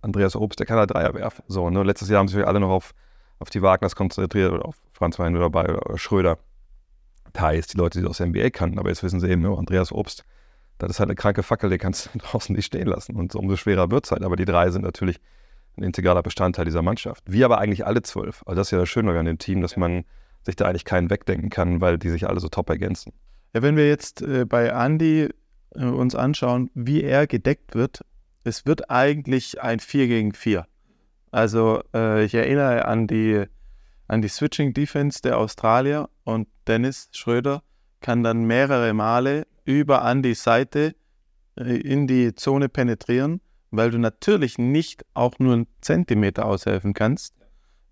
Andreas 0.02 0.36
Obst, 0.36 0.58
der 0.58 0.66
kann 0.66 0.78
halt 0.78 0.90
Dreier 0.90 1.14
werfen. 1.14 1.42
So, 1.48 1.70
ne? 1.70 1.82
Letztes 1.82 2.08
Jahr 2.08 2.20
haben 2.20 2.28
sich 2.28 2.46
alle 2.46 2.60
noch 2.60 2.70
auf, 2.70 2.94
auf 3.38 3.50
die 3.50 3.62
Wagners 3.62 3.96
konzentriert 3.96 4.52
oder 4.52 4.64
auf 4.64 4.76
Franz 4.92 5.18
Wein 5.18 5.36
oder, 5.36 5.46
oder 5.46 5.98
Schröder. 5.98 6.38
Thais, 7.32 7.68
die 7.68 7.76
Leute, 7.76 8.00
die 8.00 8.06
aus 8.06 8.18
der 8.18 8.26
NBA 8.26 8.50
kannten, 8.50 8.78
aber 8.78 8.88
jetzt 8.88 9.02
wissen 9.02 9.20
sie 9.20 9.28
eben, 9.28 9.46
oh, 9.46 9.56
Andreas 9.56 9.92
Obst, 9.92 10.24
das 10.78 10.90
ist 10.90 11.00
halt 11.00 11.08
eine 11.10 11.14
kranke 11.14 11.42
Fackel, 11.42 11.70
die 11.70 11.78
kannst 11.78 12.10
du 12.12 12.18
draußen 12.18 12.54
nicht 12.54 12.66
stehen 12.66 12.88
lassen. 12.88 13.14
Und 13.16 13.34
umso 13.34 13.56
schwerer 13.56 13.90
wird 13.90 14.04
es 14.06 14.10
halt. 14.10 14.24
Aber 14.24 14.36
die 14.36 14.44
drei 14.44 14.70
sind 14.70 14.82
natürlich 14.82 15.20
ein 15.76 15.84
integraler 15.84 16.22
Bestandteil 16.22 16.64
dieser 16.64 16.82
Mannschaft. 16.82 17.24
Wir 17.26 17.44
aber 17.44 17.58
eigentlich 17.58 17.86
alle 17.86 18.02
zwölf. 18.02 18.42
Also 18.46 18.56
das 18.60 18.68
ist 18.68 18.72
ja 18.72 18.78
das 18.78 18.88
Schöne 18.88 19.16
an 19.18 19.26
dem 19.26 19.38
Team, 19.38 19.60
dass 19.60 19.76
man 19.76 20.04
sich 20.42 20.56
da 20.56 20.66
eigentlich 20.66 20.84
keinen 20.84 21.10
wegdenken 21.10 21.50
kann, 21.50 21.80
weil 21.80 21.98
die 21.98 22.08
sich 22.08 22.28
alle 22.28 22.40
so 22.40 22.48
top 22.48 22.70
ergänzen. 22.70 23.12
Ja, 23.54 23.62
wenn 23.62 23.76
wir 23.76 23.88
jetzt 23.88 24.22
äh, 24.22 24.44
bei 24.46 24.68
Andy 24.68 25.28
äh, 25.74 25.84
uns 25.84 26.14
anschauen, 26.14 26.70
wie 26.74 27.02
er 27.02 27.26
gedeckt 27.26 27.74
wird, 27.74 28.00
es 28.44 28.66
wird 28.66 28.90
eigentlich 28.90 29.60
ein 29.60 29.80
4 29.80 30.08
gegen 30.08 30.34
4. 30.34 30.66
Also 31.30 31.82
äh, 31.94 32.24
ich 32.24 32.34
erinnere 32.34 32.86
an 32.86 33.06
die, 33.06 33.44
an 34.08 34.22
die 34.22 34.28
Switching 34.28 34.74
Defense 34.74 35.20
der 35.22 35.38
Australier 35.38 36.08
und 36.24 36.48
Dennis 36.66 37.08
Schröder 37.12 37.62
kann 38.00 38.22
dann 38.22 38.44
mehrere 38.44 38.92
Male 38.94 39.46
über 39.64 40.02
Andys 40.02 40.42
Seite 40.42 40.94
äh, 41.56 41.76
in 41.76 42.06
die 42.06 42.34
Zone 42.34 42.68
penetrieren, 42.68 43.40
weil 43.70 43.90
du 43.90 43.98
natürlich 43.98 44.58
nicht 44.58 45.04
auch 45.14 45.38
nur 45.38 45.54
einen 45.54 45.66
Zentimeter 45.80 46.46
aushelfen 46.46 46.94
kannst. 46.94 47.34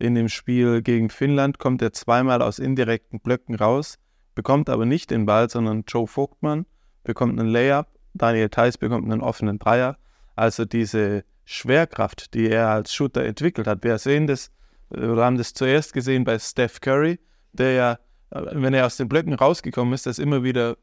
In 0.01 0.15
dem 0.15 0.29
Spiel 0.29 0.83
gegen 0.83 1.11
Finnland 1.11 1.59
kommt 1.59 1.83
er 1.83 1.93
zweimal 1.93 2.41
aus 2.43 2.59
indirekten 2.59 3.21
Blöcken 3.21 3.55
raus, 3.55 3.99
bekommt 4.35 4.71
aber 4.71 4.87
nicht 4.87 5.11
den 5.11 5.27
Ball, 5.27 5.51
sondern 5.51 5.85
Joe 5.87 6.07
Vogtmann 6.07 6.67
bekommt 7.05 7.39
einen 7.39 7.49
Layup, 7.49 7.89
Daniel 8.15 8.49
Theiss 8.49 8.79
bekommt 8.79 9.11
einen 9.11 9.21
offenen 9.21 9.59
Dreier. 9.59 9.97
Also 10.39 10.65
diese 10.65 11.25
Schwerkraft, 11.45 12.35
die 12.35 12.49
er 12.49 12.69
als 12.69 12.95
Shooter 12.95 13.25
entwickelt 13.25 13.67
hat. 13.67 13.83
Wir 13.83 13.99
sehen 13.99 14.27
das 14.27 14.51
äh, 14.95 15.07
oder 15.07 15.25
haben 15.25 15.37
das 15.37 15.53
zuerst 15.53 15.93
gesehen 15.93 16.25
bei 16.25 16.39
Steph 16.39 16.81
Curry, 16.81 17.19
der 17.53 17.73
ja, 17.73 17.93
äh, 18.31 18.43
wenn 18.53 18.75
er 18.75 18.87
aus 18.87 18.97
den 18.97 19.09
Blöcken 19.09 19.35
rausgekommen 19.35 19.95
ist, 19.95 20.07
dass 20.07 20.19
immer 20.19 20.43
wieder 20.45 20.77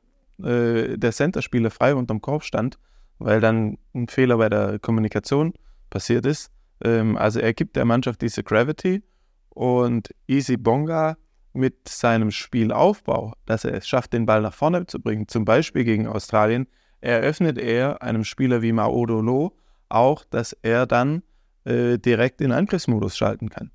äh, 0.44 0.98
der 0.98 1.12
Centerspieler 1.12 1.70
frei 1.72 1.96
unterm 1.96 2.22
Korb 2.22 2.44
stand, 2.44 2.78
weil 3.20 3.40
dann 3.40 3.78
ein 3.94 4.08
Fehler 4.08 4.38
bei 4.38 4.50
der 4.50 4.80
Kommunikation 4.80 5.54
passiert 5.90 6.26
ist. 6.26 6.52
Ähm, 6.84 7.16
also 7.16 7.40
er 7.40 7.54
gibt 7.54 7.76
der 7.76 7.86
Mannschaft 7.86 8.22
diese 8.22 8.44
Gravity 8.44 9.04
und 9.50 10.14
Easy 10.28 10.58
Bonga 10.58 11.16
mit 11.54 11.88
seinem 11.88 12.32
Spielaufbau, 12.32 13.34
dass 13.46 13.64
er 13.64 13.76
es 13.76 13.88
schafft, 13.88 14.12
den 14.12 14.26
Ball 14.26 14.42
nach 14.42 14.54
vorne 14.54 14.86
zu 14.88 15.00
bringen, 15.00 15.30
zum 15.30 15.46
Beispiel 15.46 15.86
gegen 15.86 16.08
Australien, 16.08 16.68
eröffnet 17.06 17.58
er 17.58 18.02
einem 18.02 18.24
Spieler 18.24 18.62
wie 18.62 18.72
Maodolo 18.72 19.56
auch, 19.90 20.24
dass 20.26 20.54
er 20.62 20.86
dann 20.86 21.24
äh, 21.64 21.98
direkt 21.98 22.42
in 22.42 22.52
Angriffsmodus 22.52 23.18
schalten 23.18 23.50
kann. 23.50 23.72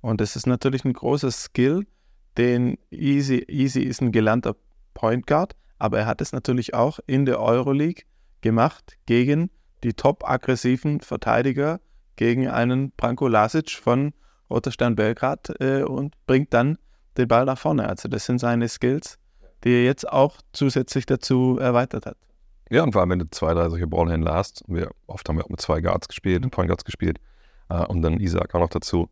Und 0.00 0.20
das 0.20 0.36
ist 0.36 0.46
natürlich 0.46 0.84
ein 0.84 0.92
großer 0.92 1.30
Skill, 1.30 1.86
den 2.36 2.78
Easy, 2.90 3.44
Easy 3.48 3.82
ist 3.82 4.02
ein 4.02 4.12
gelernter 4.12 4.56
Point 4.92 5.26
Guard, 5.26 5.54
aber 5.78 6.00
er 6.00 6.06
hat 6.06 6.20
es 6.20 6.32
natürlich 6.32 6.74
auch 6.74 6.98
in 7.06 7.26
der 7.26 7.40
Euroleague 7.40 8.04
gemacht 8.40 8.96
gegen 9.06 9.50
die 9.82 9.94
top 9.94 10.28
aggressiven 10.28 11.00
Verteidiger, 11.00 11.80
gegen 12.16 12.48
einen 12.48 12.90
Branko 12.92 13.28
Lasic 13.28 13.70
von 13.70 14.12
Roterstein 14.50 14.94
Belgrad 14.94 15.54
äh, 15.60 15.82
und 15.82 16.14
bringt 16.26 16.52
dann 16.52 16.78
den 17.16 17.28
Ball 17.28 17.44
nach 17.44 17.58
vorne. 17.58 17.88
Also 17.88 18.08
das 18.08 18.26
sind 18.26 18.38
seine 18.38 18.68
Skills, 18.68 19.18
die 19.62 19.70
er 19.70 19.84
jetzt 19.84 20.08
auch 20.08 20.38
zusätzlich 20.52 21.06
dazu 21.06 21.58
erweitert 21.58 22.06
hat. 22.06 22.16
Ja, 22.70 22.82
und 22.82 22.92
vor 22.92 23.00
allem, 23.02 23.10
wenn 23.10 23.18
du 23.18 23.30
zwei, 23.30 23.54
drei 23.54 23.68
solche 23.68 23.86
Ballhändler 23.86 24.34
hast, 24.34 24.64
wir, 24.66 24.90
oft 25.06 25.28
haben 25.28 25.36
wir 25.36 25.44
auch 25.44 25.50
mit 25.50 25.60
zwei 25.60 25.80
Guards 25.80 26.08
gespielt, 26.08 26.50
Point 26.50 26.68
Guards 26.68 26.84
gespielt, 26.84 27.18
äh, 27.68 27.84
und 27.86 28.02
dann 28.02 28.20
Isaac 28.20 28.54
auch 28.54 28.60
noch 28.60 28.70
dazu, 28.70 29.08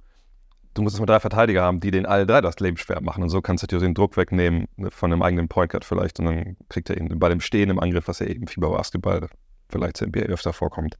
du 0.75 0.83
musst 0.83 0.95
es 0.95 1.01
mit 1.01 1.09
drei 1.09 1.21
Verteidiger 1.21 1.63
haben, 1.63 1.81
die 1.81 1.91
den 1.91 2.07
alle 2.07 2.27
drei 2.27 2.41
das 2.41 2.59
Leben 2.61 2.77
schwer 2.77 3.01
machen. 3.03 3.23
Und 3.23 3.29
so 3.29 3.41
kannst 3.43 3.63
du 3.63 3.67
dir 3.67 3.79
den 3.79 3.95
Druck 3.95 4.17
wegnehmen 4.17 4.69
ne, 4.77 4.91
von 4.91 5.13
einem 5.13 5.23
eigenen 5.23 5.49
Point 5.49 5.71
Guard 5.71 5.85
vielleicht. 5.85 6.19
Und 6.19 6.27
dann 6.27 6.57
kriegt 6.69 6.89
er 6.91 6.97
eben 6.97 7.19
bei 7.19 7.29
dem 7.29 7.41
Stehen 7.41 7.71
im 7.71 7.79
Angriff, 7.79 8.09
was 8.09 8.21
ja 8.21 8.27
eben 8.27 8.47
Fieber 8.47 8.71
Basketball 8.71 9.29
vielleicht 9.69 9.99
zur 9.99 10.09
NBA 10.09 10.21
öfter 10.21 10.53
vorkommt. 10.53 10.99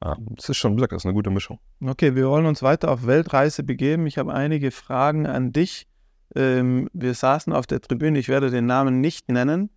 Das 0.00 0.48
ist 0.48 0.56
schon, 0.56 0.72
wie 0.72 0.76
gesagt, 0.76 0.92
das 0.92 1.02
ist 1.02 1.06
eine 1.06 1.14
gute 1.14 1.28
Mischung. 1.28 1.58
Okay, 1.84 2.14
wir 2.14 2.28
wollen 2.28 2.46
uns 2.46 2.62
weiter 2.62 2.90
auf 2.90 3.06
Weltreise 3.06 3.62
begeben. 3.62 4.06
Ich 4.06 4.16
habe 4.16 4.32
einige 4.32 4.70
Fragen 4.70 5.26
an 5.26 5.52
dich. 5.52 5.86
Ähm, 6.34 6.88
wir 6.94 7.12
saßen 7.12 7.52
auf 7.52 7.66
der 7.66 7.82
Tribüne, 7.82 8.18
ich 8.18 8.28
werde 8.28 8.50
den 8.50 8.64
Namen 8.64 9.02
nicht 9.02 9.30
nennen. 9.30 9.68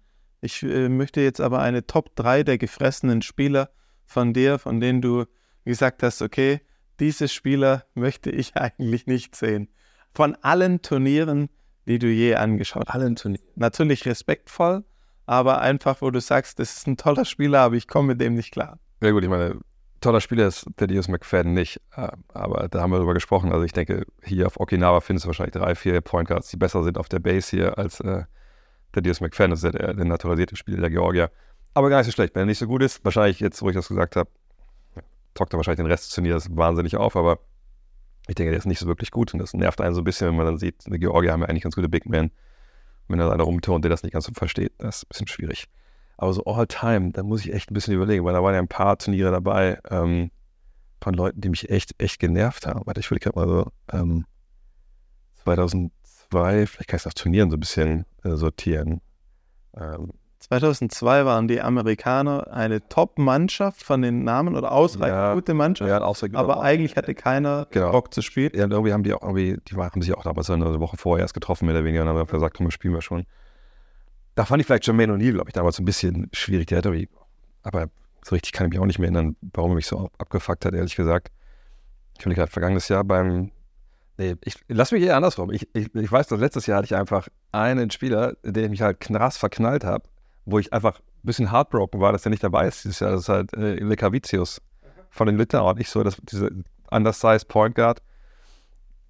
Ich 0.44 0.62
äh, 0.62 0.90
möchte 0.90 1.22
jetzt 1.22 1.40
aber 1.40 1.60
eine 1.60 1.88
Top 1.88 2.18
3 2.18 2.44
der 2.44 2.58
gefressenen 2.58 3.22
Spieler 3.22 3.70
von 4.06 4.34
dir, 4.34 4.60
von 4.60 4.82
denen 4.82 5.02
du 5.02 5.24
gesagt 5.64 6.04
hast, 6.04 6.22
okay, 6.22 6.60
diese 7.00 7.30
Spieler 7.30 7.86
möchte 7.94 8.30
ich 8.30 8.54
eigentlich 8.58 9.08
nicht 9.08 9.38
sehen. 9.38 9.70
Von 10.14 10.36
allen 10.42 10.82
Turnieren, 10.82 11.48
die 11.88 11.98
du 11.98 12.08
je 12.08 12.36
angeschaut 12.36 12.90
hast. 12.90 12.96
Allen 12.96 13.16
Turnieren. 13.16 13.46
Natürlich 13.56 14.06
respektvoll, 14.06 14.84
aber 15.26 15.62
einfach, 15.62 16.02
wo 16.02 16.12
du 16.12 16.20
sagst, 16.20 16.60
das 16.60 16.76
ist 16.76 16.88
ein 16.88 16.98
toller 16.98 17.24
Spieler, 17.24 17.62
aber 17.62 17.76
ich 17.76 17.88
komme 17.88 18.10
mit 18.10 18.20
dem 18.20 18.36
nicht 18.36 18.52
klar. 18.52 18.80
Ja 19.02 19.12
gut, 19.12 19.24
ich 19.24 19.30
meine, 19.30 19.62
toller 20.02 20.20
Spieler 20.20 20.48
ist 20.48 20.66
Dios 20.78 21.08
McFadden 21.08 21.54
nicht, 21.54 21.80
äh, 21.96 22.10
aber 22.28 22.68
da 22.68 22.82
haben 22.82 22.92
wir 22.92 22.98
drüber 22.98 23.14
gesprochen. 23.14 23.54
Also 23.54 23.64
ich 23.64 23.72
denke, 23.72 24.06
hier 24.22 24.48
auf 24.48 24.60
Okinawa 24.60 25.00
findest 25.00 25.24
du 25.24 25.28
wahrscheinlich 25.28 25.54
drei, 25.54 25.74
vier 25.74 26.02
Point 26.02 26.28
Guards, 26.28 26.50
die 26.50 26.58
besser 26.58 26.84
sind 26.84 26.98
auf 26.98 27.08
der 27.08 27.20
Base 27.20 27.50
hier 27.50 27.78
als 27.78 28.02
äh, 28.02 28.24
der 28.96 29.02
Dios 29.02 29.20
das 29.20 29.64
ist 29.64 29.74
der, 29.74 29.94
der 29.94 30.06
naturalisierte 30.06 30.56
Spieler 30.56 30.82
der 30.82 30.90
Georgier. 30.90 31.32
Aber 31.74 31.90
gar 31.90 31.98
nicht 31.98 32.06
so 32.06 32.12
schlecht, 32.12 32.36
wenn 32.36 32.44
er 32.44 32.46
nicht 32.46 32.60
so 32.60 32.68
gut 32.68 32.84
ist. 32.84 33.04
Wahrscheinlich 33.04 33.40
jetzt, 33.40 33.62
wo 33.62 33.70
ich 33.70 33.76
das 33.76 33.88
gesagt 33.88 34.16
habe, 34.16 34.30
zockt 35.36 35.54
er 35.54 35.58
wahrscheinlich 35.58 35.78
den 35.78 35.88
Rest 35.88 36.06
des 36.06 36.16
Turniers 36.16 36.56
wahnsinnig 36.56 36.96
auf, 36.98 37.16
aber 37.16 37.40
ich 38.28 38.36
denke, 38.36 38.52
der 38.52 38.60
ist 38.60 38.66
nicht 38.66 38.80
so 38.80 38.88
wirklich 38.88 39.12
gut 39.12 39.34
und 39.34 39.40
das 39.40 39.54
nervt 39.54 39.82
einen 39.82 39.96
so 39.96 40.02
ein 40.02 40.04
bisschen, 40.04 40.28
wenn 40.28 40.36
man 40.36 40.46
dann 40.46 40.58
sieht, 40.58 40.86
die 40.86 41.00
Georgier 41.00 41.32
haben 41.32 41.42
ja 41.42 41.48
eigentlich 41.48 41.64
ganz 41.64 41.76
gute 41.76 41.90
Big 41.90 42.06
Men. 42.06 42.32
Wenn 43.08 43.20
da 43.20 43.30
einer 43.32 43.44
rumturnt, 43.44 43.84
der 43.84 43.90
das 43.90 44.04
nicht 44.04 44.14
ganz 44.14 44.26
so 44.26 44.32
versteht, 44.34 44.72
das 44.78 44.98
ist 44.98 45.04
ein 45.04 45.08
bisschen 45.10 45.28
schwierig. 45.28 45.66
Aber 46.16 46.32
so 46.32 46.46
all-time, 46.46 47.12
da 47.12 47.24
muss 47.24 47.42
ich 47.42 47.54
echt 47.54 47.70
ein 47.70 47.74
bisschen 47.74 47.96
überlegen, 47.96 48.24
weil 48.24 48.34
da 48.34 48.42
waren 48.42 48.54
ja 48.54 48.62
ein 48.62 48.68
paar 48.70 48.98
Turniere 48.98 49.32
dabei 49.32 49.80
ähm, 49.90 50.32
von 51.02 51.14
Leuten, 51.16 51.42
die 51.42 51.50
mich 51.50 51.70
echt, 51.70 51.96
echt 52.02 52.20
genervt 52.20 52.66
haben. 52.66 52.82
Warte, 52.86 53.02
ich 53.02 53.12
will 53.12 53.20
gerade 53.20 53.38
mal 53.38 53.48
so 53.48 53.72
ähm, 53.92 54.26
2002, 56.34 56.68
vielleicht 56.68 56.90
kann 56.90 56.98
ich 56.98 57.02
es 57.02 57.06
nach 57.06 57.14
Turnieren 57.14 57.50
so 57.50 57.58
ein 57.58 57.60
bisschen 57.60 58.06
äh, 58.24 58.36
sortieren. 58.36 59.02
Ähm, 59.78 60.12
2002 60.40 61.26
waren 61.26 61.48
die 61.48 61.62
Amerikaner 61.62 62.52
eine 62.52 62.88
Top-Mannschaft 62.90 63.82
von 63.82 64.02
den 64.02 64.26
Namen 64.26 64.58
oder 64.58 64.74
ausreichend 64.74 65.16
ja, 65.16 65.34
gute 65.36 65.54
Mannschaft. 65.54 65.90
Ja, 65.90 66.02
aber 66.34 66.62
eigentlich 66.62 66.98
hatte 66.98 67.16
keiner 67.16 67.68
genau. 67.72 67.92
Bock 67.92 68.14
zu 68.14 68.22
spielen. 68.22 68.52
Ja, 68.54 68.68
irgendwie 68.68 68.92
haben 68.92 69.04
die 69.04 69.14
auch 69.14 69.22
irgendwie, 69.22 69.58
die 69.70 69.76
haben 69.76 70.02
sich 70.02 70.14
auch 70.14 70.24
damals 70.24 70.50
eine 70.50 70.80
Woche 70.82 70.98
vorher 70.98 71.24
erst 71.24 71.34
getroffen, 71.34 71.66
mehr 71.66 71.76
oder 71.76 71.86
weniger, 71.86 72.02
und 72.02 72.10
haben 72.10 72.28
gesagt, 72.28 72.58
komm, 72.58 72.70
spielen 72.72 72.94
wir 72.94 73.02
schon. 73.02 73.26
Da 74.36 74.44
fand 74.44 74.60
ich 74.60 74.68
vielleicht 74.68 74.86
Jermaine 74.86 75.14
O'Neal, 75.14 75.32
glaube 75.32 75.50
ich, 75.50 75.54
damals 75.54 75.80
ein 75.80 75.86
bisschen 75.86 76.28
schwierig. 76.34 76.68
Der 76.68 76.80
hatte, 76.80 77.08
aber 77.62 77.88
so 78.26 78.36
richtig 78.36 78.52
kann 78.52 78.68
ich 78.68 78.72
mich 78.72 78.80
auch 78.80 78.86
nicht 78.86 79.00
mehr 79.00 79.08
erinnern, 79.08 79.38
warum 79.54 79.72
er 79.72 79.76
mich 79.76 79.88
so 79.88 80.10
abgefuckt 80.18 80.66
hat, 80.66 80.74
ehrlich 80.74 80.96
gesagt. 80.96 81.30
Ich 82.18 82.26
habe 82.26 82.36
gerade 82.36 82.52
vergangenes 82.52 82.90
Jahr 82.90 83.06
beim 83.06 83.52
Nee, 84.18 84.36
ich 84.44 84.56
lass 84.68 84.92
mich 84.92 85.04
eher 85.04 85.16
andersrum. 85.16 85.52
Ich, 85.52 85.68
ich, 85.74 85.94
ich 85.94 86.12
weiß, 86.12 86.28
dass 86.28 86.40
letztes 86.40 86.68
Jahr 86.68 86.78
hatte 86.78 86.86
ich 86.86 86.96
einfach 86.96 87.28
einen 87.52 87.90
Spieler, 87.90 88.34
den 88.44 88.66
ich 88.66 88.70
mich 88.70 88.82
halt 88.82 89.00
krass 89.00 89.38
verknallt 89.38 89.84
habe 89.84 90.08
wo 90.46 90.60
ich 90.60 90.74
einfach 90.74 91.00
ein 91.00 91.24
bisschen 91.24 91.52
heartbroken 91.52 92.00
war, 92.00 92.12
dass 92.12 92.26
er 92.26 92.30
nicht 92.30 92.44
dabei 92.44 92.68
ist 92.68 92.84
dieses 92.84 93.00
Jahr. 93.00 93.12
Das 93.12 93.22
ist 93.22 93.30
halt 93.30 93.54
äh, 93.54 93.76
Lekavicius 93.76 94.62
von 95.10 95.28
den 95.28 95.38
Litauen. 95.38 95.78
Nicht 95.78 95.90
so, 95.90 96.04
dass 96.04 96.18
diese 96.24 96.50
undersized 96.92 97.48
Point 97.48 97.76
Guard. 97.76 98.02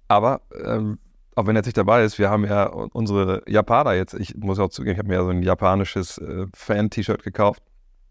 Aber 0.08 0.42
ähm, 0.64 0.98
auch 1.34 1.46
wenn 1.46 1.56
er 1.56 1.60
jetzt 1.60 1.66
nicht 1.66 1.76
dabei 1.76 2.04
ist, 2.04 2.18
wir 2.18 2.30
haben 2.30 2.44
ja 2.44 2.66
unsere 2.66 3.42
Japaner 3.48 3.94
jetzt. 3.94 4.14
Ich 4.14 4.36
muss 4.36 4.58
auch 4.58 4.68
zugeben, 4.68 4.92
ich 4.92 4.98
habe 4.98 5.08
mir 5.08 5.14
ja 5.14 5.24
so 5.24 5.30
ein 5.30 5.42
japanisches 5.42 6.18
äh, 6.18 6.46
Fan-T-Shirt 6.54 7.22
gekauft. 7.22 7.62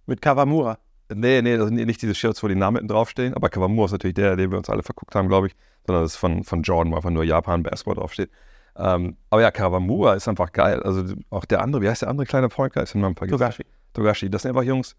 Mit 0.06 0.22
Kawamura? 0.22 0.80
Nee, 1.14 1.42
nee, 1.42 1.58
das 1.58 1.68
sind 1.68 1.76
nicht 1.76 2.02
diese 2.02 2.16
Shirts, 2.16 2.42
wo 2.44 2.48
die 2.48 2.56
Namen 2.56 2.78
hinten 2.78 2.90
draufstehen. 2.90 3.34
Aber 3.34 3.50
Kawamura 3.50 3.86
ist 3.86 3.92
natürlich 3.92 4.16
der, 4.16 4.36
den 4.36 4.52
wir 4.52 4.58
uns 4.58 4.70
alle 4.70 4.84
verguckt 4.84 5.16
haben, 5.16 5.28
glaube 5.28 5.48
ich. 5.48 5.56
Sondern 5.86 6.04
das 6.04 6.14
ist 6.14 6.18
von, 6.18 6.44
von 6.44 6.62
Jordan, 6.64 6.92
wo 6.92 6.96
einfach 6.96 7.10
nur 7.10 7.24
Japan 7.24 7.64
Basketball 7.64 7.96
draufsteht. 7.96 8.30
Ähm, 8.76 9.18
aber 9.30 9.42
ja, 9.42 9.52
Kawamura 9.52 10.14
ist 10.14 10.28
einfach 10.28 10.52
geil. 10.52 10.82
Also 10.82 11.16
auch 11.30 11.46
der 11.46 11.62
andere, 11.62 11.82
wie 11.82 11.90
heißt 11.90 12.02
der 12.02 12.10
andere 12.10 12.26
kleine 12.26 12.50
Point 12.50 12.74
Guard? 12.74 12.90
Togashi. 12.92 13.66
Togashi, 13.94 14.30
das 14.30 14.42
sind 14.42 14.50
einfach 14.50 14.64
Jungs, 14.64 14.96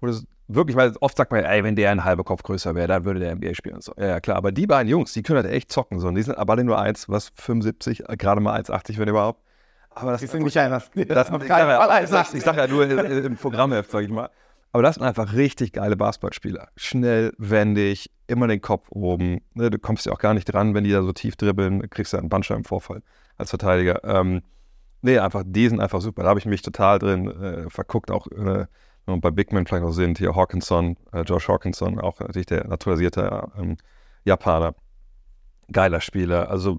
wo 0.00 0.06
das 0.06 0.26
wirklich, 0.48 0.76
weil 0.76 0.92
oft 1.00 1.16
sagt 1.16 1.32
man, 1.32 1.44
ey, 1.44 1.64
wenn 1.64 1.76
der 1.76 1.90
ein 1.90 2.04
halber 2.04 2.24
Kopf 2.24 2.42
größer 2.42 2.74
wäre, 2.74 2.88
dann 2.88 3.04
würde 3.04 3.20
der 3.20 3.34
NBA 3.34 3.54
spielen 3.54 3.76
und 3.76 3.84
so. 3.84 3.94
Ja, 3.96 4.06
ja, 4.06 4.20
klar, 4.20 4.36
aber 4.36 4.52
die 4.52 4.66
beiden 4.66 4.90
Jungs, 4.90 5.12
die 5.12 5.22
können 5.22 5.42
halt 5.42 5.50
echt 5.50 5.72
zocken 5.72 5.98
so. 5.98 6.08
Und 6.08 6.16
die 6.16 6.22
sind 6.22 6.36
aber 6.36 6.52
alle 6.52 6.64
nur 6.64 6.78
eins, 6.78 7.08
was 7.08 7.32
75, 7.34 8.04
gerade 8.18 8.40
mal 8.40 8.60
1,80, 8.60 8.98
wenn 8.98 9.08
überhaupt. 9.08 9.40
Aber 9.90 10.12
das 10.12 10.20
sind 10.20 10.42
nicht 10.42 10.58
einer. 10.58 10.78
Das, 10.78 10.90
ich, 10.94 11.08
sage 11.08 12.34
ja, 12.34 12.40
sag 12.40 12.56
ja 12.56 12.66
nur 12.66 12.84
im 12.84 13.36
Programmheft, 13.36 13.90
sag 13.90 14.04
ich 14.04 14.10
mal. 14.10 14.28
Aber 14.76 14.82
das 14.82 14.96
sind 14.96 15.04
einfach 15.04 15.32
richtig 15.32 15.72
geile 15.72 15.96
Basketballspieler. 15.96 16.68
Schnell, 16.76 17.32
wendig, 17.38 18.10
immer 18.26 18.46
den 18.46 18.60
Kopf 18.60 18.88
oben. 18.90 19.40
Ne, 19.54 19.70
du 19.70 19.78
kommst 19.78 20.04
ja 20.04 20.12
auch 20.12 20.18
gar 20.18 20.34
nicht 20.34 20.44
dran, 20.44 20.74
wenn 20.74 20.84
die 20.84 20.90
da 20.90 21.02
so 21.02 21.14
tief 21.14 21.34
dribbeln, 21.34 21.88
kriegst 21.88 22.12
du 22.12 22.18
einen 22.18 22.28
Bandscheibenvorfall 22.28 23.02
als 23.38 23.48
Verteidiger. 23.48 24.04
Ähm, 24.04 24.42
nee, 25.00 25.18
einfach, 25.18 25.44
die 25.46 25.66
sind 25.66 25.80
einfach 25.80 26.02
super. 26.02 26.24
Da 26.24 26.28
habe 26.28 26.40
ich 26.40 26.44
mich 26.44 26.60
total 26.60 26.98
drin 26.98 27.26
äh, 27.26 27.70
verguckt. 27.70 28.10
Auch 28.10 28.26
äh, 28.26 28.66
wenn 29.06 29.20
bei 29.22 29.30
Big 29.30 29.50
Men 29.50 29.66
vielleicht 29.66 29.82
noch 29.82 29.92
sind, 29.92 30.18
hier 30.18 30.36
Hawkinson, 30.36 30.98
äh, 31.10 31.22
Josh 31.22 31.48
Hawkinson, 31.48 31.98
auch 31.98 32.20
natürlich 32.20 32.44
der 32.44 32.66
naturalisierte 32.66 33.48
ähm, 33.58 33.78
Japaner. 34.26 34.74
Geiler 35.72 36.02
Spieler. 36.02 36.50
Also, 36.50 36.76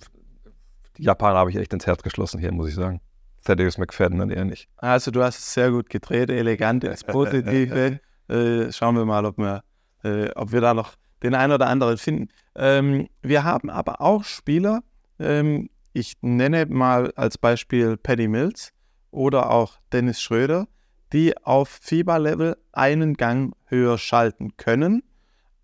die 0.97 1.03
Japaner 1.05 1.39
habe 1.39 1.49
ich 1.49 1.55
echt 1.55 1.73
ins 1.73 1.87
Herz 1.87 2.03
geschlossen 2.03 2.39
hier, 2.39 2.51
muss 2.51 2.69
ich 2.69 2.75
sagen. 2.75 3.01
Thaddeus 3.47 3.77
McFadden 3.77 4.19
dann 4.19 4.29
eher 4.29 4.45
nicht. 4.45 4.67
Also 4.75 5.09
du 5.09 5.23
hast 5.23 5.37
es 5.39 5.53
sehr 5.53 5.71
gut 5.71 5.89
gedreht, 5.89 6.29
elegant 6.29 6.83
ins 6.83 7.03
Positive. 7.03 7.99
äh, 8.27 8.71
schauen 8.71 8.95
wir 8.95 9.05
mal, 9.05 9.25
ob 9.25 9.37
wir, 9.37 9.63
äh, 10.03 10.29
ob 10.35 10.51
wir 10.51 10.59
da 10.59 10.73
noch 10.73 10.95
den 11.23 11.33
einen 11.33 11.53
oder 11.53 11.67
anderen 11.67 11.97
finden. 11.97 12.27
Ähm, 12.55 13.07
wir 13.21 13.43
haben 13.45 13.69
aber 13.69 14.01
auch 14.01 14.25
Spieler, 14.25 14.81
ähm, 15.19 15.69
ich 15.93 16.15
nenne 16.21 16.65
mal 16.65 17.11
als 17.15 17.37
Beispiel 17.37 17.97
Paddy 17.97 18.27
Mills 18.27 18.73
oder 19.11 19.49
auch 19.49 19.77
Dennis 19.93 20.21
Schröder, 20.21 20.67
die 21.13 21.37
auf 21.37 21.69
FIBA-Level 21.81 22.57
einen 22.73 23.15
Gang 23.15 23.55
höher 23.65 23.97
schalten 23.97 24.57
können, 24.57 25.03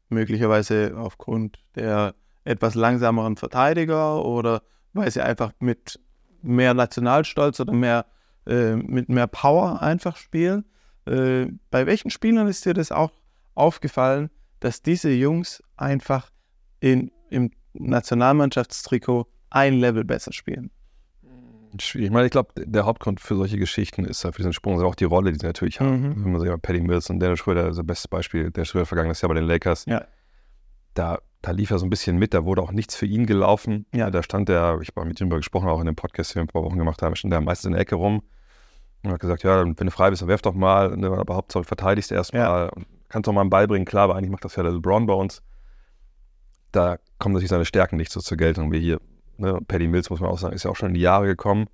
möglicherweise 0.08 0.94
aufgrund 0.96 1.60
der 1.76 2.16
etwas 2.46 2.76
langsameren 2.76 3.36
Verteidiger 3.36 4.24
oder 4.24 4.62
weil 4.94 5.12
sie 5.12 5.22
einfach 5.22 5.52
mit 5.60 6.00
mehr 6.44 6.74
Nationalstolz 6.74 7.60
oder 7.60 7.74
mehr, 7.74 8.06
äh, 8.46 8.76
mit 8.76 9.10
mehr 9.10 9.28
Power 9.28 9.82
einfach 9.82 10.18
spielen. 10.18 10.66
Äh, 11.06 11.48
bei 11.72 11.86
welchen 11.86 12.10
Spielern 12.10 12.48
ist 12.48 12.66
dir 12.66 12.74
das 12.74 12.92
auch 12.92 13.12
aufgefallen, 13.56 14.30
dass 14.60 14.82
diese 14.82 15.12
Jungs 15.12 15.64
einfach 15.76 16.30
in, 16.80 17.12
im 17.30 17.52
Nationalmannschaftstrikot 17.74 19.28
ein 19.50 19.80
Level 19.80 20.04
besser 20.04 20.32
spielen? 20.32 20.72
Schwierig. 21.80 22.08
Ich 22.08 22.12
meine, 22.12 22.26
ich 22.26 22.32
glaube, 22.32 22.52
der 22.56 22.86
Hauptgrund 22.86 23.20
für 23.20 23.36
solche 23.36 23.58
Geschichten 23.58 24.06
ist 24.06 24.22
für 24.22 24.32
diesen 24.32 24.54
Sprung 24.54 24.80
auch 24.84 24.96
die 24.96 25.06
Rolle, 25.06 25.32
die 25.32 25.40
sie 25.40 25.48
natürlich 25.48 25.80
haben. 25.80 26.02
Mhm. 26.02 26.24
Wenn 26.24 26.32
man 26.34 26.42
sich 26.42 26.62
Paddy 26.62 26.82
Mills 26.82 27.10
und 27.10 27.20
Dennis 27.20 27.40
Schröder, 27.40 27.70
das 27.70 27.80
bestes 27.84 28.08
Beispiel, 28.08 28.52
der 28.52 28.66
Schröder 28.66 28.86
vergangenes 28.86 29.22
Jahr 29.22 29.30
bei 29.30 29.36
den 29.36 29.46
Lakers. 29.46 29.86
Ja. 29.86 30.06
Da, 30.94 31.20
da 31.44 31.52
lief 31.52 31.72
er 31.72 31.78
so 31.78 31.86
ein 31.86 31.90
bisschen 31.90 32.18
mit, 32.18 32.34
da 32.34 32.46
wurde 32.46 32.62
auch 32.62 32.72
nichts 32.72 32.96
für 32.96 33.06
ihn 33.06 33.26
gelaufen. 33.26 33.86
Ja. 33.94 34.10
Da 34.10 34.24
stand 34.24 34.48
der, 34.48 34.80
ich 34.82 34.90
habe 34.96 35.06
mit 35.06 35.20
ihm 35.20 35.28
darüber 35.28 35.38
gesprochen, 35.38 35.68
auch 35.68 35.82
in 35.82 35.86
dem 35.86 35.96
Podcast, 35.96 36.32
den 36.32 36.36
wir 36.36 36.44
ein 36.44 36.48
paar 36.48 36.64
Wochen 36.64 36.78
gemacht 36.78 37.02
haben, 37.02 37.16
stand 37.18 37.34
der 37.34 37.42
meistens 37.42 37.66
in 37.66 37.72
der 37.74 37.82
Ecke 37.82 37.96
rum 37.96 38.24
und 39.04 39.12
hat 39.12 39.20
gesagt, 39.20 39.44
ja, 39.44 39.66
wenn 39.66 39.76
du 39.76 39.92
frei 39.92 40.10
bist, 40.10 40.22
dann 40.22 40.30
werf 40.30 40.42
doch 40.42 40.54
mal, 40.54 40.94
aber 41.04 41.36
Hauptsache 41.36 41.66
verteidigst 41.66 42.14
erstmal 42.14 42.70
und 42.70 42.88
kannst 43.10 43.28
doch 43.28 43.34
mal 43.34 43.42
einen 43.42 43.50
Ball 43.50 43.68
bringen. 43.68 43.84
Klar, 43.84 44.06
aber 44.06 44.16
eigentlich 44.16 44.32
macht 44.32 44.46
das 44.46 44.56
ja 44.56 44.64
der 44.64 44.72
LeBron 44.72 45.06
bei 45.06 45.14
uns. 45.14 45.44
Da 46.72 46.98
kommen 47.20 47.34
natürlich 47.34 47.50
seine 47.50 47.66
Stärken 47.66 47.98
nicht 47.98 48.12
so 48.12 48.22
zur 48.22 48.38
Geltung 48.38 48.72
wie 48.72 48.80
hier. 48.80 49.02
Ne? 49.38 49.60
Paddy 49.68 49.90
Mills, 49.90 50.10
muss 50.10 50.22
man 50.22 50.30
auch 50.30 50.40
sagen, 50.40 50.56
ist 50.56 50.64
ja 50.64 50.72
auch 50.72 50.78
schon 50.78 50.90
in 50.90 50.96
die 50.96 51.02
Jahre 51.02 51.26
gekommen. 51.28 51.68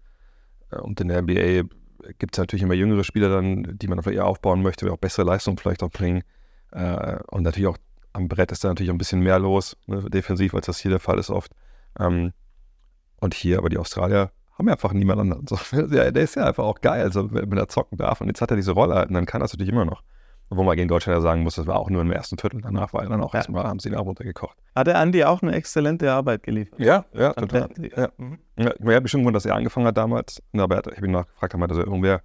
Äh, 0.71 0.79
Und 0.79 0.99
in 0.99 1.09
der 1.09 1.21
NBA 1.21 1.69
gibt 2.17 2.33
es 2.33 2.39
natürlich 2.39 2.63
immer 2.63 2.73
jüngere 2.73 3.03
Spieler 3.03 3.29
dann, 3.29 3.77
die 3.77 3.87
man 3.87 4.01
vielleicht 4.01 4.17
eher 4.17 4.25
aufbauen 4.25 4.63
möchte, 4.63 4.85
die 4.85 4.91
auch 4.91 4.97
bessere 4.97 5.27
Leistungen 5.27 5.57
vielleicht 5.57 5.83
auch 5.83 5.91
bringen. 5.91 6.23
Äh, 6.71 7.17
Und 7.27 7.43
natürlich 7.43 7.67
auch 7.67 7.77
am 8.13 8.27
Brett 8.27 8.51
ist 8.51 8.63
da 8.63 8.69
natürlich 8.69 8.89
auch 8.89 8.95
ein 8.95 8.97
bisschen 8.99 9.21
mehr 9.21 9.39
los, 9.39 9.77
ne, 9.87 10.09
defensiv, 10.09 10.53
als 10.55 10.65
das 10.65 10.79
hier 10.79 10.91
der 10.91 10.99
Fall 10.99 11.19
ist 11.19 11.29
oft. 11.29 11.51
Ähm, 11.99 12.33
Und 13.21 13.33
hier, 13.33 13.57
aber 13.57 13.69
die 13.69 13.77
Australier 13.77 14.31
haben 14.57 14.67
ja 14.67 14.73
einfach 14.73 14.93
niemand 14.93 15.21
anderen. 15.21 15.45
So, 15.47 15.57
der, 15.87 16.11
der 16.11 16.23
ist 16.23 16.35
ja 16.35 16.45
einfach 16.45 16.63
auch 16.63 16.81
geil, 16.81 17.01
also 17.03 17.31
wenn 17.31 17.57
er 17.57 17.67
zocken 17.67 17.97
darf. 17.97 18.21
Und 18.21 18.27
jetzt 18.27 18.41
hat 18.41 18.49
er 18.51 18.57
diese 18.57 18.71
Rolle 18.71 19.05
und 19.07 19.13
dann 19.13 19.25
kann 19.25 19.41
das 19.41 19.53
natürlich 19.53 19.71
immer 19.71 19.85
noch. 19.85 20.01
Obwohl 20.51 20.65
man 20.65 20.75
gegen 20.75 20.87
Deutschland 20.89 21.15
ja 21.15 21.21
sagen 21.21 21.43
muss, 21.43 21.55
das 21.55 21.67
war 21.67 21.75
auch 21.77 21.91
nur 21.91 22.01
im 22.01 22.11
ersten 22.11 22.37
Viertel. 22.39 22.61
Danach 22.61 22.91
war 22.91 23.03
er 23.03 23.09
dann 23.09 23.21
auch 23.21 23.33
Ja. 23.33 23.39
erstmal, 23.41 23.65
haben 23.65 23.77
sie 23.79 23.89
ihn 23.89 23.95
auch 23.95 24.05
runtergekocht. 24.05 24.57
Hat 24.75 24.87
der 24.87 24.97
Andi 24.97 25.23
auch 25.23 25.43
eine 25.43 25.53
exzellente 25.53 26.11
Arbeit 26.11 26.41
geliefert? 26.41 26.79
Ja, 26.79 27.05
ja, 27.13 27.33
total. 27.33 27.69
Ja. 27.95 28.09
Mhm. 28.17 28.39
Ja, 28.57 28.71
ich 28.73 28.79
habe 28.85 29.01
bestimmt 29.01 29.21
gewundert, 29.23 29.41
dass 29.43 29.45
er 29.45 29.55
angefangen 29.55 29.85
hat 29.85 29.97
damals. 29.97 30.41
Na, 30.51 30.63
Aber 30.63 30.75
er 30.75 30.77
hat- 30.79 30.87
ich 30.87 30.95
habe 30.97 31.05
ihn 31.05 31.11
nachgefragt, 31.11 31.53
meinte, 31.55 31.75
also 31.75 31.85
irgendwer, 31.85 32.21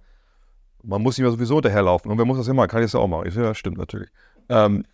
man 0.81 1.03
muss 1.03 1.19
ihm 1.19 1.25
ja 1.25 1.31
sowieso 1.31 1.55
hinterherlaufen. 1.55 2.09
Und 2.11 2.17
wer 2.17 2.25
muss 2.25 2.37
das 2.37 2.47
immer, 2.47 2.67
kann 2.67 2.79
ich 2.81 2.85
das 2.85 2.93
ja 2.93 2.99
auch 2.99 3.07
machen. 3.07 3.27
Ich 3.27 3.35
ja, 3.35 3.53
stimmt 3.53 3.77
natürlich. 3.77 4.09
Ähm, 4.49 4.85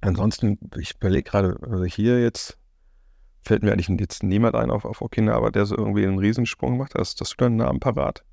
ansonsten, 0.00 0.58
ich 0.78 0.96
überlege 0.96 1.30
gerade, 1.30 1.56
also 1.62 1.84
hier 1.84 2.20
jetzt 2.22 2.58
fällt 3.42 3.62
mir 3.62 3.72
eigentlich 3.72 3.88
jetzt 4.00 4.22
niemand 4.22 4.54
ein 4.54 4.70
auf, 4.70 4.84
auf 4.84 5.00
Okinawa, 5.00 5.50
der 5.50 5.66
so 5.66 5.76
irgendwie 5.76 6.06
einen 6.06 6.18
Riesensprung 6.18 6.76
macht. 6.76 6.94
Hast, 6.94 7.20
hast 7.20 7.32
du 7.32 7.36
da 7.38 7.46
einen 7.46 7.56
Namen 7.56 7.80
parat? 7.80 8.24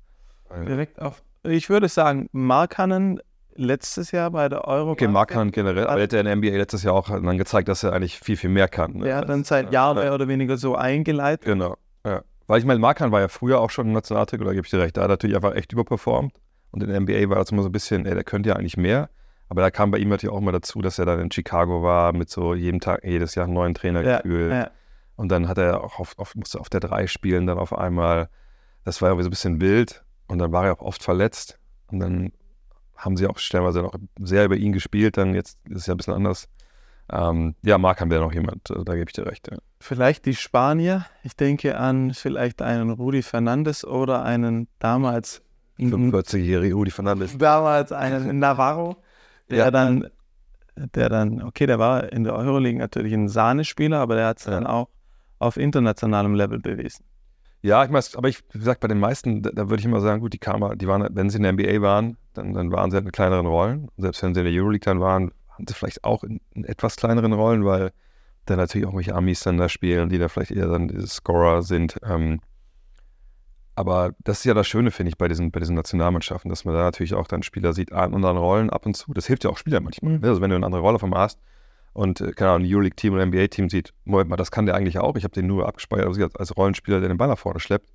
Direkt 0.66 1.00
auf. 1.00 1.22
Ich 1.44 1.70
würde 1.70 1.88
sagen, 1.88 2.28
Markanen 2.32 3.20
letztes 3.54 4.12
Jahr 4.12 4.30
bei 4.30 4.48
der 4.48 4.66
Euro. 4.66 4.92
Okay, 4.92 5.08
Markan 5.08 5.50
generell, 5.50 5.86
aber 5.86 5.98
er 5.98 6.02
hat 6.04 6.12
ja 6.12 6.20
in 6.20 6.26
der 6.26 6.36
NBA 6.36 6.56
letztes 6.56 6.82
Jahr 6.82 6.94
auch 6.94 7.08
dann 7.08 7.38
gezeigt, 7.38 7.68
dass 7.68 7.82
er 7.82 7.92
eigentlich 7.92 8.18
viel, 8.18 8.36
viel 8.36 8.50
mehr 8.50 8.68
kann. 8.68 8.92
ne? 8.94 9.04
Der 9.04 9.16
hat 9.16 9.28
dann 9.28 9.44
seit 9.44 9.72
Jahren 9.72 9.96
mehr 9.96 10.14
oder 10.14 10.28
weniger 10.28 10.56
so 10.56 10.76
eingeleitet. 10.76 11.44
Genau, 11.44 11.76
ja. 12.06 12.22
Weil 12.46 12.60
ich 12.60 12.64
meine, 12.64 12.78
Markan 12.78 13.12
war 13.12 13.20
ja 13.20 13.28
früher 13.28 13.60
auch 13.60 13.70
schon 13.70 13.88
im 13.88 13.92
Nationaltrick, 13.92 14.42
da 14.42 14.52
gebe 14.52 14.64
ich 14.64 14.70
dir 14.70 14.80
recht, 14.80 14.96
da 14.96 15.02
hat 15.02 15.08
er 15.08 15.12
natürlich 15.12 15.36
einfach 15.36 15.54
echt 15.54 15.72
überperformt. 15.72 16.32
Und 16.70 16.82
in 16.82 16.88
der 16.88 17.00
NBA 17.00 17.28
war 17.28 17.36
das 17.36 17.50
immer 17.50 17.62
so 17.62 17.68
ein 17.68 17.72
bisschen, 17.72 18.06
ey, 18.06 18.14
der 18.14 18.24
könnte 18.24 18.50
ja 18.50 18.56
eigentlich 18.56 18.76
mehr. 18.76 19.10
Aber 19.48 19.62
da 19.62 19.70
kam 19.70 19.90
bei 19.90 19.98
ihm 19.98 20.08
natürlich 20.08 20.32
auch 20.32 20.38
immer 20.40 20.52
dazu, 20.52 20.82
dass 20.82 20.98
er 20.98 21.06
dann 21.06 21.20
in 21.20 21.30
Chicago 21.30 21.82
war, 21.82 22.12
mit 22.12 22.28
so 22.30 22.54
jedem 22.54 22.80
Tag, 22.80 23.02
jedes 23.04 23.34
Jahr 23.34 23.44
einen 23.46 23.54
neuen 23.54 23.74
Trainer 23.74 24.02
Ja, 24.02 24.16
gefühlt. 24.18 24.52
ja. 24.52 24.70
Und 25.16 25.30
dann 25.30 25.48
hat 25.48 25.58
er 25.58 25.82
auch 25.82 25.98
auf, 25.98 26.18
auf, 26.18 26.34
musste 26.34 26.60
auf 26.60 26.68
der 26.68 26.80
3 26.80 27.06
spielen, 27.06 27.46
dann 27.46 27.58
auf 27.58 27.76
einmal. 27.76 28.28
Das 28.84 29.02
war 29.02 29.08
irgendwie 29.08 29.24
so 29.24 29.28
ein 29.28 29.30
bisschen 29.30 29.60
wild. 29.60 30.04
Und 30.28 30.38
dann 30.38 30.52
war 30.52 30.66
er 30.66 30.72
auch 30.74 30.82
oft 30.82 31.02
verletzt. 31.02 31.58
Und 31.90 32.00
dann 32.00 32.32
haben 32.96 33.16
sie 33.16 33.26
auch 33.26 33.38
stellenweise 33.38 33.82
noch 33.82 33.94
sehr 34.20 34.44
über 34.44 34.56
ihn 34.56 34.72
gespielt. 34.72 35.16
Dann 35.16 35.34
jetzt 35.34 35.58
ist 35.68 35.78
es 35.78 35.86
ja 35.86 35.94
ein 35.94 35.96
bisschen 35.96 36.14
anders. 36.14 36.48
Ähm, 37.10 37.54
ja, 37.62 37.78
Markan 37.78 38.10
wäre 38.10 38.22
noch 38.22 38.34
jemand, 38.34 38.70
äh, 38.70 38.84
da 38.84 38.94
gebe 38.94 39.08
ich 39.08 39.14
dir 39.14 39.26
recht. 39.26 39.50
Ja. 39.50 39.56
Vielleicht 39.80 40.26
die 40.26 40.34
Spanier. 40.34 41.06
Ich 41.24 41.34
denke 41.34 41.78
an 41.78 42.12
vielleicht 42.12 42.60
einen 42.60 42.90
Rudi 42.90 43.22
Fernandes 43.22 43.84
oder 43.84 44.22
einen 44.24 44.68
damals 44.78 45.42
45-jährige 45.78 46.74
Udi 46.76 46.90
Fernandes. 46.90 47.36
damals 47.38 47.92
einen 47.92 48.38
Navarro, 48.38 48.96
der 49.50 49.58
Ja. 49.58 49.70
dann, 49.70 50.08
der 50.94 51.08
dann, 51.08 51.42
okay, 51.42 51.66
der 51.66 51.78
war 51.78 52.12
in 52.12 52.24
der 52.24 52.34
Euroleague 52.34 52.78
natürlich 52.78 53.12
ein 53.12 53.28
Sahnespieler, 53.28 53.98
aber 53.98 54.14
der 54.14 54.26
hat 54.26 54.38
es 54.38 54.44
Ja. 54.44 54.52
dann 54.52 54.66
auch 54.66 54.88
auf 55.38 55.56
internationalem 55.56 56.34
Level 56.34 56.58
bewiesen. 56.58 57.04
Ja, 57.62 57.84
ich 57.84 57.90
meine, 57.90 58.04
aber 58.14 58.28
ich, 58.28 58.42
wie 58.52 58.58
gesagt, 58.58 58.80
bei 58.80 58.88
den 58.88 59.00
meisten, 59.00 59.42
da, 59.42 59.50
da 59.50 59.68
würde 59.68 59.80
ich 59.80 59.84
immer 59.86 60.00
sagen, 60.00 60.20
gut, 60.20 60.32
die 60.32 60.38
kamen, 60.38 60.78
die 60.78 60.86
waren, 60.86 61.06
wenn 61.10 61.28
sie 61.28 61.38
in 61.38 61.42
der 61.42 61.52
NBA 61.52 61.82
waren, 61.82 62.16
dann, 62.34 62.54
dann 62.54 62.70
waren 62.70 62.90
sie 62.90 62.96
halt 62.96 63.06
in 63.06 63.12
kleineren 63.12 63.46
Rollen. 63.46 63.88
Und 63.96 64.02
selbst 64.02 64.22
wenn 64.22 64.32
sie 64.34 64.40
in 64.40 64.46
der 64.46 64.54
Euroleague 64.54 64.84
dann 64.84 65.00
waren, 65.00 65.32
waren 65.48 65.66
sie 65.66 65.74
vielleicht 65.74 66.04
auch 66.04 66.22
in, 66.22 66.40
in 66.54 66.64
etwas 66.64 66.94
kleineren 66.94 67.32
Rollen, 67.32 67.64
weil 67.64 67.90
da 68.46 68.54
natürlich 68.56 68.86
auch 68.86 68.94
welche 68.94 69.14
Amis 69.14 69.40
dann 69.40 69.58
da 69.58 69.68
spielen, 69.68 70.08
die 70.08 70.18
da 70.18 70.28
vielleicht 70.28 70.52
eher 70.52 70.68
dann 70.68 70.86
diese 70.88 71.08
Scorer 71.08 71.62
sind. 71.62 71.96
Ähm, 72.04 72.40
aber 73.78 74.12
das 74.24 74.38
ist 74.38 74.44
ja 74.44 74.54
das 74.54 74.66
Schöne, 74.66 74.90
finde 74.90 75.10
ich, 75.10 75.18
bei 75.18 75.28
diesen, 75.28 75.52
bei 75.52 75.60
diesen 75.60 75.76
Nationalmannschaften, 75.76 76.48
dass 76.48 76.64
man 76.64 76.74
da 76.74 76.80
natürlich 76.80 77.14
auch 77.14 77.28
dann 77.28 77.44
Spieler 77.44 77.72
sieht, 77.72 77.92
an 77.92 78.12
anderen 78.12 78.36
Rollen 78.36 78.70
ab 78.70 78.86
und 78.86 78.96
zu. 78.96 79.14
Das 79.14 79.26
hilft 79.28 79.44
ja 79.44 79.50
auch 79.50 79.56
Spielern 79.56 79.84
manchmal. 79.84 80.14
Mhm. 80.14 80.20
ne? 80.20 80.28
Also 80.28 80.40
wenn 80.40 80.50
du 80.50 80.56
eine 80.56 80.66
andere 80.66 80.82
Rolle 80.82 80.98
von 80.98 81.14
hast 81.14 81.38
und, 81.92 82.20
äh, 82.20 82.32
keine 82.32 82.50
Ahnung, 82.50 82.66
ein 82.66 82.74
Euroleague-Team 82.74 83.14
oder 83.14 83.22
ein 83.22 83.28
NBA-Team 83.28 83.68
sieht, 83.70 83.94
Moment 84.04 84.30
mal, 84.30 84.36
das 84.36 84.50
kann 84.50 84.66
der 84.66 84.74
eigentlich 84.74 84.98
auch. 84.98 85.14
Ich 85.14 85.22
habe 85.22 85.32
den 85.32 85.46
nur 85.46 85.68
abgespeichert 85.68 86.08
also 86.08 86.24
als, 86.24 86.34
als 86.34 86.56
Rollenspieler, 86.56 86.98
der 86.98 87.08
den 87.08 87.18
Ball 87.18 87.28
nach 87.28 87.38
vorne 87.38 87.60
schleppt. 87.60 87.88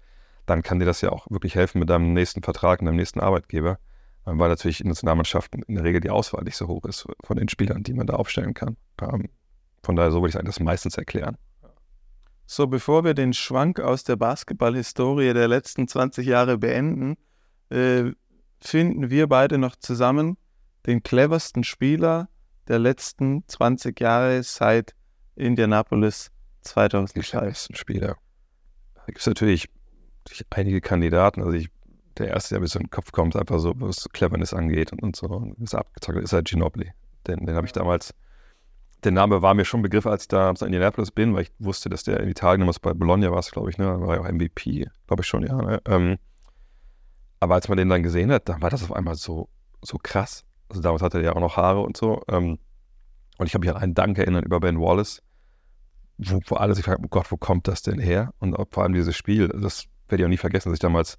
Dann 0.45 0.63
kann 0.63 0.79
dir 0.79 0.85
das 0.85 1.01
ja 1.01 1.09
auch 1.09 1.29
wirklich 1.29 1.55
helfen 1.55 1.79
mit 1.79 1.89
deinem 1.89 2.13
nächsten 2.13 2.43
Vertrag 2.43 2.79
und 2.79 2.85
deinem 2.85 2.95
nächsten 2.95 3.19
Arbeitgeber. 3.19 3.77
Ähm, 4.25 4.39
Weil 4.39 4.47
natürlich 4.47 4.79
in 4.79 4.87
Nationalmannschaften 4.87 5.63
in 5.63 5.75
der 5.75 5.83
Regel 5.83 5.99
die 5.99 6.11
Auswahl 6.11 6.45
nicht 6.45 6.55
so 6.55 6.69
hoch 6.69 6.85
ist 6.85 7.05
von 7.25 7.35
den 7.35 7.49
Spielern, 7.49 7.83
die 7.83 7.93
man 7.93 8.07
da 8.07 8.13
aufstellen 8.13 8.53
kann. 8.53 8.77
Ähm, 9.01 9.27
Von 9.83 9.97
daher, 9.97 10.11
so 10.11 10.21
würde 10.21 10.29
ich 10.29 10.33
sagen, 10.35 10.45
das 10.45 10.61
meistens 10.61 10.97
erklären. 10.97 11.35
So, 12.55 12.67
bevor 12.67 13.03
wir 13.03 13.15
den 13.15 13.33
Schwank 13.33 13.79
aus 13.79 14.03
der 14.03 14.15
Basketballhistorie 14.15 15.33
der 15.33 15.47
letzten 15.47 15.87
20 15.87 16.27
Jahre 16.27 16.59
beenden, 16.59 17.17
äh, 17.71 18.11
finden 18.61 19.09
wir 19.09 19.25
beide 19.25 19.57
noch 19.57 19.75
zusammen 19.75 20.37
den 20.85 21.01
cleversten 21.01 21.63
Spieler 21.63 22.29
der 22.67 22.77
letzten 22.77 23.43
20 23.47 23.99
Jahre 23.99 24.43
seit 24.43 24.93
Indianapolis 25.35 26.29
Die 26.59 26.69
2002. 26.69 27.39
besten 27.39 27.73
Spieler. 27.73 28.17
Da 28.93 29.01
gibt 29.07 29.17
es 29.17 29.25
natürlich, 29.25 29.67
natürlich 30.23 30.45
einige 30.51 30.79
Kandidaten. 30.79 31.41
Also 31.41 31.57
ich, 31.57 31.69
der 32.19 32.27
erste, 32.27 32.53
der 32.53 32.59
mir 32.59 32.67
so 32.67 32.77
in 32.77 32.85
den 32.85 32.91
Kopf 32.91 33.11
kommt, 33.11 33.35
einfach 33.35 33.57
so, 33.57 33.73
was 33.77 34.07
Cleverness 34.13 34.53
angeht 34.53 34.91
und, 34.91 35.01
und 35.01 35.15
so, 35.15 35.25
und 35.25 35.57
ist 35.57 35.73
abgezockt, 35.73 36.19
ist 36.19 36.33
halt 36.33 36.47
Ginobili. 36.49 36.91
Den, 37.25 37.47
den 37.47 37.55
habe 37.55 37.65
ich 37.65 37.73
damals, 37.73 38.13
der 39.03 39.11
Name 39.11 39.41
war 39.41 39.53
mir 39.53 39.65
schon 39.65 39.79
ein 39.79 39.83
Begriff, 39.83 40.05
als 40.05 40.23
ich 40.23 40.27
da 40.29 40.49
in 40.49 40.55
Indianapolis 40.55 41.11
bin, 41.11 41.33
weil 41.33 41.43
ich 41.43 41.51
wusste, 41.59 41.89
dass 41.89 42.03
der 42.03 42.19
in 42.19 42.29
Italien 42.29 42.61
damals 42.61 42.79
bei 42.79 42.93
Bologna 42.93 43.31
war, 43.31 43.41
glaube 43.41 43.69
ich, 43.69 43.77
ne? 43.77 43.99
War 44.01 44.15
ja 44.15 44.21
auch 44.21 44.31
MVP, 44.31 44.87
glaube 45.07 45.21
ich 45.21 45.27
schon, 45.27 45.45
ja. 45.45 45.55
Ne? 45.55 45.81
Ähm, 45.85 46.17
aber 47.39 47.55
als 47.55 47.67
man 47.67 47.77
den 47.77 47.89
dann 47.89 48.03
gesehen 48.03 48.31
hat, 48.31 48.47
dann 48.47 48.61
war 48.61 48.69
das 48.69 48.83
auf 48.83 48.93
einmal 48.93 49.15
so, 49.15 49.49
so 49.81 49.97
krass. 50.01 50.45
Also 50.69 50.81
damals 50.81 51.01
hatte 51.01 51.17
er 51.17 51.23
ja 51.23 51.35
auch 51.35 51.41
noch 51.41 51.57
Haare 51.57 51.81
und 51.81 51.97
so. 51.97 52.21
Ähm, 52.29 52.57
und 53.37 53.47
ich 53.47 53.53
habe 53.53 53.65
mich 53.65 53.75
an 53.75 53.81
einen 53.81 53.93
Dank 53.93 54.17
erinnert 54.17 54.45
über 54.45 54.59
Ben 54.59 54.79
Wallace, 54.79 55.21
wo, 56.17 56.39
wo 56.45 56.55
alle 56.55 56.73
sich 56.73 56.85
fragen, 56.85 57.03
oh 57.05 57.09
Gott, 57.09 57.31
wo 57.31 57.37
kommt 57.37 57.67
das 57.67 57.81
denn 57.81 57.99
her? 57.99 58.33
Und 58.39 58.55
vor 58.71 58.83
allem 58.83 58.93
dieses 58.93 59.15
Spiel, 59.15 59.49
das 59.49 59.85
werde 60.07 60.23
ich 60.23 60.25
auch 60.25 60.29
nie 60.29 60.37
vergessen, 60.37 60.69
dass 60.69 60.77
ich 60.77 60.79
damals, 60.79 61.17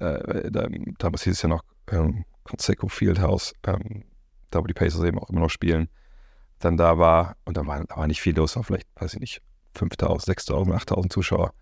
äh, 0.00 0.50
da, 0.50 0.68
damals 0.98 1.22
hieß 1.22 1.32
es 1.32 1.42
ja 1.42 1.48
noch 1.48 1.62
ähm, 1.90 2.24
Conseco 2.42 2.88
Fieldhouse, 2.88 3.54
ähm, 3.66 4.04
da 4.50 4.60
wo 4.60 4.66
die 4.66 4.74
Pacers 4.74 5.02
eben 5.02 5.18
auch 5.18 5.30
immer 5.30 5.40
noch 5.40 5.50
spielen, 5.50 5.88
dann 6.64 6.76
da 6.76 6.98
war, 6.98 7.36
und 7.44 7.56
da 7.56 7.66
war, 7.66 7.84
da 7.84 7.96
war 7.96 8.06
nicht 8.06 8.20
viel 8.20 8.36
los, 8.36 8.56
war 8.56 8.64
vielleicht, 8.64 8.88
weiß 8.96 9.14
ich 9.14 9.20
nicht, 9.20 9.42
5.000, 9.76 10.26
6.000, 10.26 10.72
8.000 10.74 11.10
Zuschauer. 11.10 11.52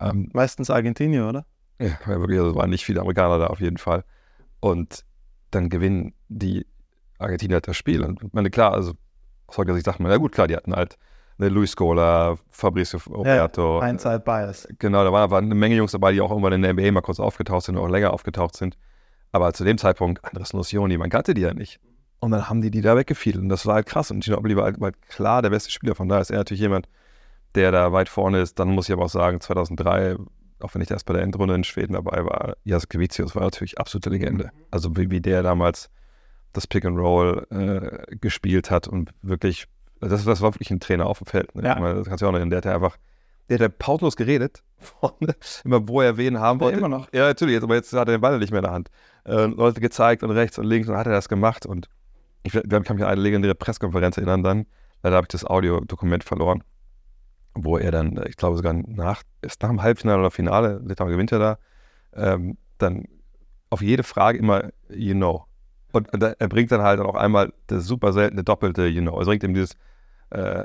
Ähm, 0.00 0.30
Meistens 0.32 0.70
Argentinier, 0.70 1.28
oder? 1.28 1.46
ja, 1.78 1.98
wirklich, 2.06 2.38
also 2.38 2.54
waren 2.54 2.70
nicht 2.70 2.84
viele 2.84 3.00
Amerikaner 3.00 3.38
da 3.38 3.46
auf 3.48 3.60
jeden 3.60 3.78
Fall. 3.78 4.04
Und 4.60 5.04
dann 5.50 5.68
gewinnen 5.68 6.14
die 6.28 6.66
Argentinier 7.18 7.56
halt 7.56 7.68
das 7.68 7.76
Spiel. 7.76 8.04
Und 8.04 8.32
meine, 8.34 8.50
klar, 8.50 8.72
also 8.72 8.92
aus 9.46 9.58
heutiger 9.58 9.74
Sicht 9.74 9.86
sagt 9.86 10.00
man, 10.00 10.10
ja 10.10 10.18
gut, 10.18 10.32
klar, 10.32 10.46
die 10.46 10.56
hatten 10.56 10.74
halt 10.74 10.98
ne, 11.38 11.48
Luis 11.48 11.72
Scola, 11.72 12.36
Fabrizio 12.50 13.00
Roberto. 13.08 13.80
Ja, 13.80 13.86
Hindsight 13.86 14.24
Bias. 14.24 14.68
Genau, 14.78 15.04
da 15.04 15.12
waren, 15.12 15.30
waren 15.30 15.44
eine 15.44 15.54
Menge 15.54 15.76
Jungs 15.76 15.92
dabei, 15.92 16.12
die 16.12 16.20
auch 16.20 16.30
irgendwann 16.30 16.52
in 16.52 16.62
der 16.62 16.72
NBA 16.74 16.92
mal 16.92 17.02
kurz 17.02 17.20
aufgetaucht 17.20 17.64
sind 17.64 17.76
oder 17.76 17.86
auch 17.86 17.90
länger 17.90 18.12
aufgetaucht 18.12 18.56
sind. 18.56 18.76
Aber 19.32 19.52
zu 19.52 19.64
dem 19.64 19.78
Zeitpunkt, 19.78 20.24
Andres 20.24 20.52
Nocioni, 20.52 20.96
man 20.96 21.10
kannte 21.10 21.34
die 21.34 21.42
ja 21.42 21.54
nicht. 21.54 21.80
Und 22.24 22.30
dann 22.30 22.48
haben 22.48 22.62
die 22.62 22.70
die 22.70 22.80
da 22.80 22.96
weggefiedelt. 22.96 23.42
Und 23.42 23.50
das 23.50 23.66
war 23.66 23.74
halt 23.74 23.86
krass. 23.86 24.10
Und 24.10 24.24
Ginobili 24.24 24.56
war 24.56 24.64
halt, 24.64 24.80
war 24.80 24.86
halt 24.86 25.02
klar 25.08 25.42
der 25.42 25.50
beste 25.50 25.70
Spieler. 25.70 25.94
Von 25.94 26.08
daher 26.08 26.22
ist 26.22 26.30
er 26.30 26.38
natürlich 26.38 26.60
jemand, 26.62 26.88
der 27.54 27.70
da 27.70 27.92
weit 27.92 28.08
vorne 28.08 28.40
ist. 28.40 28.58
Dann 28.58 28.68
muss 28.68 28.88
ich 28.88 28.92
aber 28.94 29.04
auch 29.04 29.10
sagen, 29.10 29.40
2003, 29.40 30.16
auch 30.60 30.74
wenn 30.74 30.82
ich 30.82 30.90
erst 30.90 31.06
bei 31.06 31.12
der 31.12 31.22
Endrunde 31.22 31.54
in 31.54 31.64
Schweden 31.64 31.92
dabei 31.92 32.24
war, 32.24 32.56
Jaskevicius 32.64 33.34
war 33.34 33.42
natürlich 33.42 33.78
absolute 33.78 34.10
Legende. 34.10 34.50
Also 34.70 34.96
wie, 34.96 35.10
wie 35.10 35.20
der 35.20 35.42
damals 35.42 35.90
das 36.54 36.66
Pick 36.66 36.84
and 36.84 36.98
Roll 36.98 37.46
äh, 37.50 38.16
gespielt 38.16 38.70
hat 38.70 38.88
und 38.88 39.10
wirklich, 39.22 39.66
das, 40.00 40.24
das 40.24 40.40
war 40.40 40.54
wirklich 40.54 40.70
ein 40.70 40.80
Trainer 40.80 41.06
auf 41.06 41.18
dem 41.18 41.26
Feld. 41.26 41.54
Ne? 41.54 41.64
Ja. 41.64 41.78
Das 41.78 42.06
kannst 42.06 42.22
du 42.22 42.26
auch 42.26 42.32
noch 42.32 42.38
erinnern. 42.38 42.50
Der 42.50 42.58
hat 42.58 42.64
ja 42.64 42.74
einfach, 42.74 42.96
der 43.48 43.56
hat 43.56 43.60
ja 43.60 43.68
pausenlos 43.68 44.16
geredet, 44.16 44.62
vorne, 44.78 45.34
immer 45.64 45.86
wo 45.86 46.00
er 46.00 46.16
wen 46.16 46.40
haben 46.40 46.60
wollte. 46.60 46.78
immer 46.78 46.88
noch. 46.88 47.12
Ja, 47.12 47.26
natürlich, 47.26 47.62
aber 47.62 47.74
jetzt 47.74 47.92
hat 47.92 48.08
er 48.08 48.14
den 48.14 48.20
Ball 48.20 48.38
nicht 48.38 48.50
mehr 48.50 48.60
in 48.60 48.64
der 48.64 48.72
Hand. 48.72 48.90
Äh, 49.26 49.46
Leute 49.46 49.80
gezeigt 49.80 50.22
und 50.22 50.30
rechts 50.30 50.58
und 50.58 50.64
links 50.64 50.88
und 50.88 50.96
hat 50.96 51.06
er 51.06 51.12
das 51.12 51.28
gemacht 51.28 51.66
und 51.66 51.88
ich, 52.44 52.54
wir 52.54 52.62
kann 52.82 52.96
mich 52.96 53.04
an 53.04 53.10
eine 53.10 53.20
legendäre 53.20 53.54
Pressekonferenz 53.54 54.16
erinnern 54.16 54.42
dann, 54.42 54.66
leider 55.02 55.16
habe 55.16 55.24
ich 55.24 55.32
das 55.32 55.44
Audiodokument 55.44 56.22
verloren, 56.22 56.62
wo 57.54 57.78
er 57.78 57.90
dann, 57.90 58.22
ich 58.28 58.36
glaube 58.36 58.56
sogar 58.56 58.74
nach, 58.74 59.22
ist 59.40 59.62
nach 59.62 59.70
dem 59.70 59.82
Halbfinale 59.82 60.20
oder 60.20 60.30
Finale, 60.30 60.80
Litauen 60.84 61.10
gewinnt 61.10 61.32
er 61.32 61.38
da, 61.38 61.58
ähm, 62.14 62.58
dann 62.78 63.06
auf 63.70 63.82
jede 63.82 64.02
Frage 64.02 64.38
immer 64.38 64.70
you 64.88 65.14
know. 65.14 65.46
Und, 65.92 66.12
und 66.12 66.22
er 66.22 66.48
bringt 66.48 66.70
dann 66.70 66.82
halt 66.82 67.00
auch 67.00 67.14
einmal 67.14 67.52
das 67.68 67.86
super 67.86 68.12
seltene 68.12 68.44
doppelte 68.44 68.86
you 68.86 69.00
know. 69.00 69.18
Er 69.18 69.24
bringt 69.24 69.42
ihm 69.42 69.54
dieses 69.54 69.76
äh, 70.30 70.64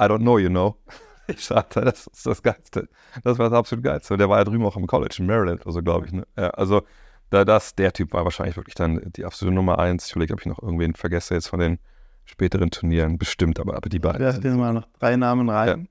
I 0.00 0.04
don't 0.04 0.20
know 0.20 0.38
you 0.38 0.48
know. 0.48 0.76
Ich 1.30 1.44
sagte, 1.44 1.82
das 1.82 2.06
ist 2.06 2.24
das 2.24 2.42
Geilste. 2.42 2.88
Das 3.22 3.38
war 3.38 3.50
das 3.50 3.58
absolut 3.58 3.84
Geilste. 3.84 4.14
Und 4.14 4.18
der 4.18 4.30
war 4.30 4.38
ja 4.38 4.44
drüben 4.44 4.64
auch 4.64 4.78
im 4.78 4.86
College 4.86 5.16
in 5.18 5.26
Maryland 5.26 5.60
oder 5.66 5.74
so, 5.74 5.82
glaube 5.82 6.06
ich. 6.06 6.12
Ne? 6.12 6.26
Ja, 6.38 6.48
also 6.52 6.84
da 7.30 7.44
das, 7.44 7.74
der 7.74 7.92
Typ 7.92 8.12
war 8.12 8.24
wahrscheinlich 8.24 8.56
wirklich 8.56 8.74
dann 8.74 9.00
die 9.16 9.24
absolute 9.24 9.54
Nummer 9.54 9.78
eins. 9.78 10.06
Ich 10.06 10.12
überlege, 10.12 10.34
ob 10.34 10.40
ich 10.40 10.46
noch 10.46 10.62
irgendwen 10.62 10.94
vergesse 10.94 11.34
jetzt 11.34 11.48
von 11.48 11.60
den 11.60 11.78
späteren 12.24 12.70
Turnieren. 12.70 13.18
Bestimmt, 13.18 13.58
aber, 13.60 13.76
aber 13.76 13.88
die 13.88 13.96
Ich 13.96 14.02
beiden. 14.02 14.20
werfe 14.20 14.40
dir 14.40 14.52
mal 14.52 14.72
noch 14.72 14.86
drei 14.98 15.16
Namen 15.16 15.48
rein. 15.48 15.88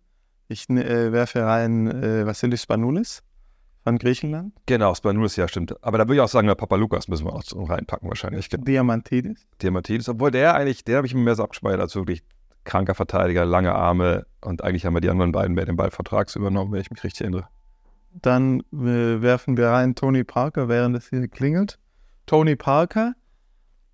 Ich 0.48 0.70
äh, 0.70 1.12
werfe 1.12 1.44
rein 1.44 1.88
äh, 1.88 2.26
Vassilis 2.26 2.64
Spanoulis 2.64 3.22
von 3.84 3.98
Griechenland, 3.98 4.54
Genau, 4.66 4.94
Spanoulis, 4.96 5.36
ja, 5.38 5.48
stimmt. 5.48 5.82
Aber 5.84 5.98
da 5.98 6.06
würde 6.06 6.16
ich 6.16 6.22
auch 6.22 6.28
sagen, 6.28 6.48
Papa 6.48 6.76
Lukas 6.76 7.08
müssen 7.08 7.26
wir 7.26 7.34
auch 7.34 7.44
reinpacken 7.70 8.10
wahrscheinlich. 8.10 8.50
Diamantidis. 8.50 9.48
Diamantidis, 9.62 10.10
obwohl 10.10 10.32
der 10.32 10.56
eigentlich, 10.56 10.84
der 10.84 10.98
habe 10.98 11.08
ich 11.08 11.14
mir 11.14 11.22
mehr 11.22 11.36
so 11.36 11.44
abgespeichert 11.44 11.80
als 11.80 11.96
wirklich 11.96 12.22
kranker 12.66 12.96
Verteidiger, 12.96 13.46
lange 13.46 13.74
Arme 13.74 14.26
und 14.42 14.62
eigentlich 14.62 14.86
haben 14.86 14.94
wir 14.94 15.00
die 15.00 15.10
anderen 15.10 15.32
beiden 15.32 15.56
mehr 15.56 15.66
den 15.66 15.78
Ball 15.78 15.90
vertrags 15.90 16.36
übernommen, 16.36 16.74
wenn 16.74 16.82
ich 16.82 16.92
mich 16.92 17.02
richtig 17.04 17.22
erinnere. 17.22 17.48
Dann 18.12 18.62
äh, 18.74 19.22
werfen 19.22 19.58
wir 19.58 19.68
rein 19.68 19.96
Tony 19.96 20.24
Parker, 20.24 20.68
während 20.70 20.96
es 20.98 21.10
hier 21.10 21.28
klingelt. 21.28 21.80
Tony 22.26 22.56
Parker 22.56 23.14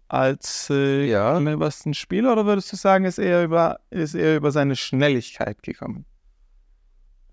als 0.08 0.70
äh, 0.70 1.10
Ja. 1.10 1.40
cleversten 1.40 1.94
Spieler 1.94 2.34
oder 2.34 2.46
würdest 2.46 2.72
du 2.72 2.76
sagen, 2.76 3.06
ist 3.06 3.18
eher 3.18 3.44
über, 3.44 3.80
ist 3.90 4.14
eher 4.14 4.38
über 4.38 4.52
seine 4.52 4.76
Schnelligkeit 4.76 5.64
gekommen? 5.64 6.06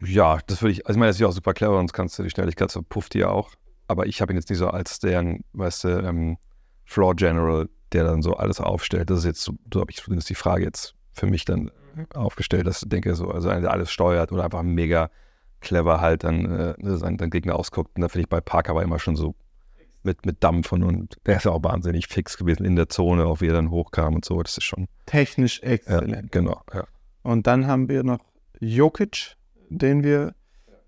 Ja, 0.03 0.39
das 0.47 0.63
würde 0.63 0.73
ich, 0.73 0.87
also 0.87 0.97
ich 0.97 0.99
meine, 0.99 1.11
das 1.11 1.17
ist 1.17 1.21
ja 1.21 1.27
auch 1.27 1.33
super 1.33 1.53
clever, 1.53 1.75
sonst 1.77 1.93
kannst 1.93 2.19
du 2.19 2.23
die 2.23 2.31
Schnelligkeit 2.31 2.71
so 2.71 2.83
pufft 2.83 3.15
die 3.15 3.19
ja 3.19 3.29
auch. 3.29 3.51
Aber 3.87 4.07
ich 4.07 4.23
habe 4.23 4.33
ihn 4.33 4.37
jetzt 4.37 4.49
nicht 4.49 4.59
so 4.59 4.69
als 4.69 4.99
deren, 4.99 5.45
weißt 5.53 5.85
du, 5.85 5.89
ähm, 5.89 6.39
Floor 6.85 7.15
General, 7.17 7.69
der 7.93 8.05
dann 8.05 8.23
so 8.23 8.35
alles 8.35 8.61
aufstellt. 8.61 9.11
Das 9.11 9.19
ist 9.21 9.25
jetzt, 9.27 9.43
so, 9.43 9.55
so 9.73 9.81
habe 9.81 9.91
ich 9.91 9.99
zumindest 9.99 10.31
die 10.31 10.35
Frage 10.35 10.65
jetzt 10.65 10.95
für 11.13 11.27
mich 11.27 11.45
dann 11.45 11.71
aufgestellt, 12.15 12.67
dass 12.67 12.83
ich 12.83 12.89
denke, 12.89 13.15
so, 13.15 13.29
also 13.29 13.49
einer, 13.49 13.63
der 13.63 13.73
alles 13.73 13.91
steuert 13.91 14.33
oder 14.33 14.45
einfach 14.45 14.63
mega 14.63 15.11
clever 15.61 16.01
halt 16.01 16.25
dann 16.25 16.45
äh, 16.45 16.75
ne, 16.79 16.97
seinen, 16.99 17.19
seinen 17.19 17.31
Gegner 17.31 17.57
ausguckt. 17.57 17.97
Und 17.97 18.03
da 18.03 18.09
finde 18.09 18.23
ich 18.23 18.29
bei 18.29 18.41
Parker 18.41 18.75
war 18.75 18.83
immer 18.83 18.99
schon 18.99 19.17
so 19.17 19.35
mit, 20.03 20.25
mit 20.25 20.43
Dampf 20.43 20.73
und, 20.73 20.83
und 20.83 21.17
der 21.27 21.37
ist 21.37 21.45
ja 21.45 21.53
auch 21.53 21.63
wahnsinnig 21.63 22.09
fix 22.09 22.37
gewesen 22.39 22.65
in 22.65 22.77
der 22.77 22.89
Zone, 22.89 23.27
auch 23.27 23.41
wie 23.41 23.49
er 23.49 23.55
dann 23.55 23.71
hochkam 23.71 24.15
und 24.15 24.25
so. 24.25 24.43
Das 24.43 24.57
ist 24.57 24.65
schon, 24.65 24.89
Technisch 25.07 25.61
ja, 25.63 25.71
exzellent. 25.71 26.33
genau, 26.33 26.63
ja. 26.73 26.85
Und 27.23 27.47
dann 27.47 27.67
haben 27.67 27.89
wir 27.89 28.03
noch 28.03 28.21
Jokic, 28.61 29.37
den 29.69 30.03
wir 30.03 30.35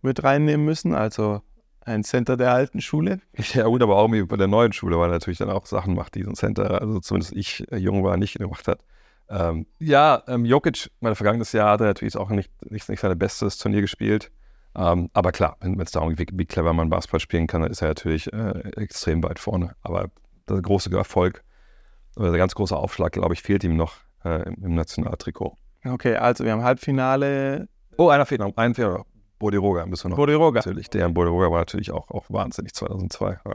mit 0.00 0.24
reinnehmen 0.24 0.64
müssen, 0.64 0.94
also 0.94 1.42
ein 1.84 2.04
Center 2.04 2.36
der 2.36 2.52
alten 2.52 2.80
Schule. 2.80 3.20
Ja, 3.54 3.64
gut, 3.64 3.82
aber 3.82 3.96
auch 3.96 4.04
irgendwie 4.04 4.24
bei 4.24 4.36
der 4.36 4.46
neuen 4.46 4.72
Schule, 4.72 4.98
weil 4.98 5.10
er 5.10 5.14
natürlich 5.14 5.38
dann 5.38 5.50
auch 5.50 5.66
Sachen 5.66 5.94
macht, 5.94 6.14
die 6.14 6.22
so 6.22 6.30
ein 6.30 6.36
Center, 6.36 6.80
also 6.80 7.00
zumindest 7.00 7.34
ich 7.34 7.70
äh, 7.70 7.76
jung 7.76 8.02
war, 8.04 8.16
nicht 8.16 8.38
gemacht 8.38 8.68
hat. 8.68 8.80
Ähm, 9.28 9.66
ja, 9.78 10.22
ähm, 10.26 10.44
Jokic, 10.44 10.90
mein 11.00 11.14
vergangenes 11.14 11.52
Jahr 11.52 11.72
hat 11.72 11.80
er 11.80 11.86
natürlich 11.86 12.16
auch 12.16 12.30
nicht, 12.30 12.50
nicht, 12.70 12.88
nicht 12.88 13.00
sein 13.00 13.18
bestes 13.18 13.58
Turnier 13.58 13.80
gespielt. 13.80 14.30
Ähm, 14.74 15.10
aber 15.12 15.32
klar, 15.32 15.56
wenn 15.60 15.78
es 15.80 15.90
darum 15.90 16.14
geht, 16.14 16.32
wie, 16.32 16.38
wie 16.38 16.46
clever 16.46 16.72
man 16.72 16.88
Basketball 16.88 17.20
spielen 17.20 17.46
kann, 17.46 17.62
dann 17.62 17.70
ist 17.70 17.82
er 17.82 17.88
natürlich 17.88 18.32
äh, 18.32 18.70
extrem 18.76 19.22
weit 19.22 19.38
vorne. 19.38 19.74
Aber 19.82 20.08
der 20.48 20.60
große 20.60 20.90
Erfolg 20.96 21.44
oder 22.16 22.30
der 22.30 22.38
ganz 22.38 22.54
große 22.54 22.76
Aufschlag, 22.76 23.12
glaube 23.12 23.34
ich, 23.34 23.42
fehlt 23.42 23.64
ihm 23.64 23.76
noch 23.76 23.96
äh, 24.24 24.42
im, 24.48 24.64
im 24.64 24.74
Nationaltrikot. 24.74 25.56
Okay, 25.84 26.16
also 26.16 26.44
wir 26.44 26.52
haben 26.52 26.62
Halbfinale 26.62 27.68
Oh, 27.96 28.08
einer 28.08 28.26
fehlt 28.26 28.40
noch, 28.40 28.56
ein 28.56 28.74
fehlt 28.74 28.88
noch. 28.88 29.06
Bodiroga 29.38 29.86
müssen 29.86 30.04
wir 30.04 30.10
noch. 30.10 30.16
Bodiroga. 30.16 30.60
Natürlich, 30.60 30.88
der 30.88 31.06
in 31.06 31.14
Bodiroga 31.14 31.50
war 31.50 31.58
natürlich 31.58 31.90
auch, 31.90 32.08
auch 32.10 32.24
wahnsinnig 32.28 32.74
2002. 32.74 33.40
Ja. 33.44 33.54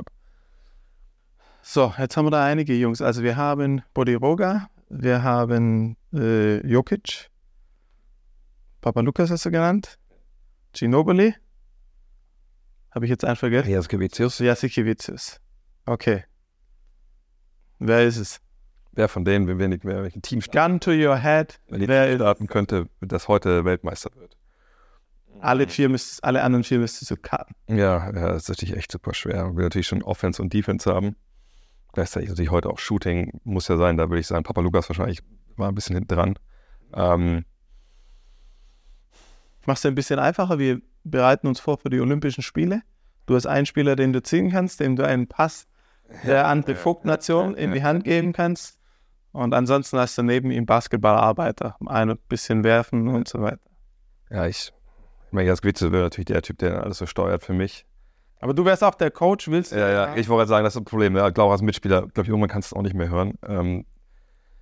So, 1.61 1.93
jetzt 1.97 2.17
haben 2.17 2.25
wir 2.25 2.31
da 2.31 2.45
einige 2.45 2.73
Jungs. 2.73 3.01
Also 3.01 3.23
wir 3.23 3.35
haben 3.37 3.81
Bodiroga, 3.93 4.67
wir 4.89 5.23
haben 5.23 5.97
äh, 6.13 6.65
Jokic, 6.67 7.29
Papa 8.81 9.01
Lukas 9.01 9.31
hast 9.31 9.45
du 9.45 9.51
genannt, 9.51 9.97
Ginobili. 10.79 11.33
Habe 12.91 13.05
ich 13.05 13.09
jetzt 13.09 13.25
einen 13.25 13.35
vergessen? 13.35 13.69
Jaskevicius. 13.69 14.39
Jasikevicius. 14.39 15.39
Okay. 15.85 16.23
Wer 17.79 18.03
ist 18.05 18.17
es? 18.17 18.39
Wer 18.91 19.07
von 19.07 19.25
denen, 19.25 19.47
wenn 19.47 19.59
wir 19.59 19.67
nicht 19.67 19.83
mehr 19.83 20.01
welchen 20.01 20.21
Team 20.21 20.39
Gun 20.39 20.79
to 20.79 20.91
your 20.91 21.17
head. 21.17 21.59
wenn 21.67 21.81
die 21.81 21.87
Wer 21.87 22.15
starten 22.15 22.47
könnte, 22.47 22.87
das 23.01 23.27
heute 23.27 23.65
Weltmeister 23.65 24.09
wird. 24.15 24.37
alle 25.39 25.67
vier 25.67 25.89
müsst, 25.89 26.23
alle 26.23 26.41
anderen 26.41 26.63
vier 26.63 26.79
müsstest 26.79 27.11
du 27.11 27.17
cutten. 27.17 27.55
Ja, 27.67 28.11
ja, 28.11 28.11
das 28.29 28.43
ist 28.43 28.49
natürlich 28.49 28.75
echt 28.75 28.91
super 28.91 29.13
schwer. 29.13 29.55
Wir 29.55 29.63
natürlich 29.63 29.87
schon 29.87 30.01
Offense 30.01 30.41
und 30.41 30.51
Defense 30.53 30.91
haben. 30.91 31.15
Gleichzeitig 31.93 32.29
natürlich 32.29 32.51
heute 32.51 32.69
auch 32.69 32.79
Shooting 32.79 33.39
muss 33.43 33.67
ja 33.67 33.77
sein. 33.77 33.97
Da 33.97 34.09
würde 34.09 34.19
ich 34.19 34.27
sagen, 34.27 34.43
Papa 34.43 34.61
Lukas 34.61 34.89
wahrscheinlich 34.89 35.21
war 35.55 35.69
ein 35.69 35.75
bisschen 35.75 35.95
hinten 35.95 36.13
dran. 36.15 36.39
Ähm, 36.93 37.45
Ich 39.67 39.69
mach's 39.69 39.81
dir 39.81 39.89
ein 39.89 39.95
bisschen 39.95 40.17
einfacher. 40.17 40.59
Wir 40.59 40.79
bereiten 41.03 41.45
uns 41.45 41.59
vor 41.59 41.77
für 41.77 41.89
die 41.89 41.99
Olympischen 41.99 42.41
Spiele. 42.41 42.83
Du 43.25 43.35
hast 43.35 43.47
einen 43.47 43.65
Spieler, 43.65 43.97
den 43.97 44.13
du 44.13 44.23
ziehen 44.23 44.49
kannst, 44.49 44.79
dem 44.79 44.95
du 44.95 45.05
einen 45.05 45.27
Pass 45.27 45.67
der 46.23 46.47
andere 46.47 46.73
Vogtnation 46.75 47.53
in 47.53 47.73
die 47.73 47.83
Hand 47.83 48.05
geben 48.05 48.31
kannst. 48.31 48.79
Und 49.33 49.53
ansonsten 49.53 49.99
hast 49.99 50.17
du 50.17 50.23
neben 50.23 50.51
ihm 50.51 50.65
Basketballarbeiter. 50.65 51.75
Ein 51.85 52.17
bisschen 52.29 52.63
werfen 52.63 53.09
und 53.09 53.27
so 53.27 53.41
weiter. 53.41 53.59
ja, 54.29 54.47
ich, 54.47 54.71
ich 55.25 55.33
meine, 55.33 55.49
Jaskevicius 55.49 55.91
wäre 55.91 56.03
natürlich 56.03 56.27
der 56.27 56.41
Typ, 56.43 56.59
der 56.59 56.83
alles 56.83 56.99
so 56.99 57.05
steuert 57.05 57.43
für 57.43 57.51
mich. 57.51 57.85
Aber 58.39 58.53
du 58.53 58.63
wärst 58.63 58.85
auch 58.85 58.95
der 58.95 59.11
Coach, 59.11 59.49
willst 59.49 59.73
du? 59.73 59.79
Ja, 59.79 59.89
ja, 59.89 60.15
ich 60.15 60.29
wollte 60.29 60.43
gerade 60.43 60.47
sagen, 60.47 60.63
das 60.63 60.75
ist 60.75 60.81
ein 60.81 60.85
Problem. 60.85 61.17
Ja, 61.17 61.29
glaube 61.29 61.51
als 61.51 61.61
Mitspieler, 61.61 62.03
glaube 62.03 62.21
ich, 62.21 62.29
irgendwann 62.29 62.47
kannst 62.47 62.71
du 62.71 62.75
es 62.75 62.79
auch 62.79 62.83
nicht 62.83 62.95
mehr 62.95 63.09
hören. 63.09 63.33
Ähm, 63.45 63.85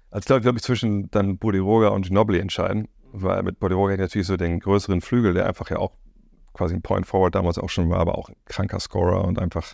also 0.09 0.23
ich 0.23 0.25
glaube, 0.25 0.41
glaub 0.41 0.55
ich, 0.55 0.63
zwischen 0.63 1.11
dann 1.11 1.37
Bodiroga 1.37 1.89
und 1.89 2.07
Ginobili 2.07 2.39
entscheiden, 2.39 2.87
weil 3.21 3.43
mit 3.43 3.57
hätte 3.61 3.73
ich 3.93 3.99
natürlich 3.99 4.27
so 4.27 4.37
den 4.37 4.59
größeren 4.59 5.01
Flügel, 5.01 5.33
der 5.33 5.47
einfach 5.47 5.69
ja 5.69 5.77
auch 5.77 5.91
quasi 6.53 6.73
ein 6.75 6.81
Point 6.81 7.05
Forward 7.05 7.35
damals 7.35 7.57
auch 7.57 7.69
schon 7.69 7.89
war, 7.89 7.99
aber 7.99 8.17
auch 8.17 8.29
ein 8.29 8.35
kranker 8.45 8.79
Scorer 8.79 9.25
und 9.25 9.39
einfach 9.39 9.73